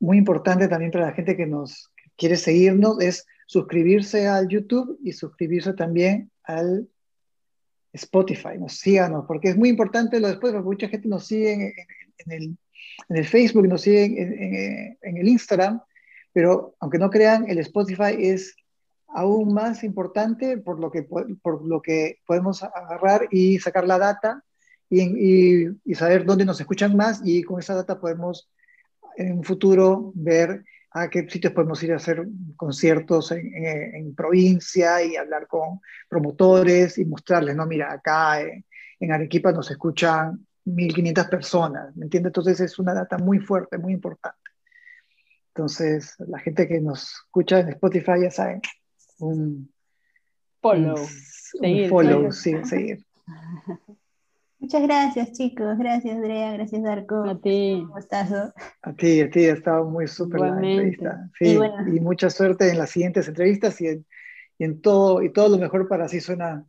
muy 0.00 0.18
importante 0.18 0.68
también 0.68 0.92
para 0.92 1.06
la 1.06 1.12
gente 1.12 1.36
que 1.36 1.46
nos 1.46 1.90
quiere 2.16 2.36
seguirnos 2.36 3.00
es 3.00 3.26
suscribirse 3.46 4.26
al 4.26 4.48
YouTube 4.48 4.98
y 5.02 5.12
suscribirse 5.12 5.72
también 5.72 6.30
al 6.44 6.88
Spotify. 7.92 8.58
Nos 8.58 8.74
síganos, 8.74 9.24
porque 9.26 9.48
es 9.48 9.56
muy 9.56 9.68
importante 9.68 10.20
lo 10.20 10.28
después, 10.28 10.52
porque 10.52 10.64
mucha 10.64 10.88
gente 10.88 11.08
nos 11.08 11.26
sigue 11.26 11.52
en, 12.18 12.32
el, 12.32 12.56
en 13.08 13.16
el, 13.16 13.24
Facebook, 13.24 13.66
nos 13.66 13.82
sigue 13.82 14.04
en, 14.04 14.98
en, 15.02 15.16
el 15.16 15.28
Instagram, 15.28 15.80
pero 16.32 16.74
aunque 16.80 16.98
no 16.98 17.10
crean, 17.10 17.48
el 17.48 17.58
Spotify 17.58 18.16
es 18.18 18.54
aún 19.08 19.54
más 19.54 19.82
importante 19.82 20.58
por 20.58 20.78
lo 20.78 20.90
que, 20.90 21.02
por 21.02 21.64
lo 21.64 21.80
que 21.80 22.18
podemos 22.26 22.62
agarrar 22.62 23.28
y 23.30 23.58
sacar 23.58 23.86
la 23.86 23.98
data 23.98 24.44
y, 24.88 25.02
y, 25.02 25.68
y 25.84 25.94
saber 25.94 26.24
dónde 26.24 26.44
nos 26.44 26.60
escuchan 26.60 26.96
más 26.96 27.20
y 27.24 27.42
con 27.42 27.58
esa 27.58 27.74
data 27.74 27.98
podemos 27.98 28.48
en 29.16 29.32
un 29.32 29.44
futuro 29.44 30.12
ver 30.14 30.64
a 30.90 31.10
qué 31.10 31.28
sitios 31.28 31.52
podemos 31.52 31.82
ir 31.82 31.92
a 31.92 31.96
hacer 31.96 32.26
conciertos 32.56 33.32
en, 33.32 34.14
provincia 34.14 35.02
y 35.02 35.16
hablar 35.16 35.46
con 35.46 35.80
promotores 36.08 36.96
y 36.98 37.04
mostrarles, 37.04 37.54
no, 37.54 37.66
mira, 37.66 37.92
acá 37.92 38.40
en, 38.40 39.12
Arequipa 39.12 39.52
nos 39.52 39.70
escuchan 39.70 40.46
1.500 40.64 41.28
personas, 41.28 41.96
¿me 41.96 42.06
entiendes? 42.06 42.30
Entonces 42.30 42.60
es 42.60 42.78
una 42.78 42.94
data 42.94 43.18
muy 43.18 43.40
fuerte, 43.40 43.76
muy 43.76 43.92
importante. 43.92 44.38
Entonces, 45.48 46.14
la 46.18 46.38
gente 46.38 46.66
que 46.66 46.80
nos 46.80 47.12
escucha 47.26 47.60
en 47.60 47.68
Spotify 47.68 48.22
ya 48.22 48.30
saben, 48.30 48.62
un 49.18 49.70
follow, 50.62 51.06
un, 51.60 51.88
follow, 51.88 52.32
sí, 52.32 52.54
seguir. 52.64 53.04
Muchas 54.66 54.82
gracias, 54.82 55.30
chicos. 55.30 55.78
Gracias, 55.78 56.16
Andrea. 56.16 56.54
Gracias, 56.54 56.82
Darko. 56.82 57.22
A 57.22 57.40
ti. 57.40 57.74
Un 57.74 57.88
gustazo. 57.88 58.52
A 58.82 58.92
ti, 58.94 59.20
a 59.20 59.30
ti. 59.30 59.44
Ha 59.44 59.52
estado 59.52 59.84
muy 59.84 60.08
súper 60.08 60.40
la 60.40 60.48
entrevista. 60.48 61.30
Sí, 61.38 61.56
y, 61.86 62.00
mucha 62.00 62.30
suerte 62.30 62.68
en 62.68 62.78
las 62.78 62.90
siguientes 62.90 63.28
entrevistas 63.28 63.80
y 63.80 63.86
en, 63.86 64.06
y 64.58 64.64
en, 64.64 64.80
todo, 64.80 65.22
y 65.22 65.32
todo 65.32 65.50
lo 65.50 65.58
mejor 65.58 65.86
para 65.86 66.06
así 66.06 66.20
suena, 66.20 66.66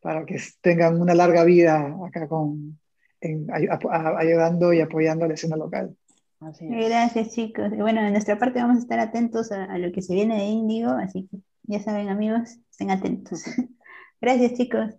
para 0.00 0.26
que 0.26 0.36
tengan 0.60 1.00
una 1.00 1.14
larga 1.14 1.44
vida 1.44 1.96
acá 2.04 2.26
con, 2.26 2.80
en, 3.20 3.46
ayudando 3.52 4.72
y 4.72 4.80
apoyando 4.80 5.24
a 5.24 5.28
la 5.28 5.34
escena 5.34 5.54
local. 5.54 5.96
Así 6.40 6.66
Gracias, 6.66 7.36
chicos. 7.36 7.72
Y 7.72 7.76
bueno, 7.76 8.02
de 8.02 8.10
nuestra 8.10 8.36
parte 8.36 8.60
vamos 8.60 8.78
a 8.78 8.80
estar 8.80 8.98
atentos 8.98 9.52
a, 9.52 9.62
a 9.62 9.78
lo 9.78 9.92
que 9.92 10.02
se 10.02 10.12
viene 10.12 10.38
de 10.38 10.46
Índigo, 10.46 10.90
así 10.90 11.28
que 11.30 11.38
ya 11.62 11.78
saben, 11.78 12.08
amigos, 12.08 12.58
estén 12.68 12.90
atentos. 12.90 13.44
Gracias, 14.20 14.54
chicos. 14.54 14.92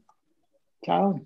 Chao. 0.84 1.20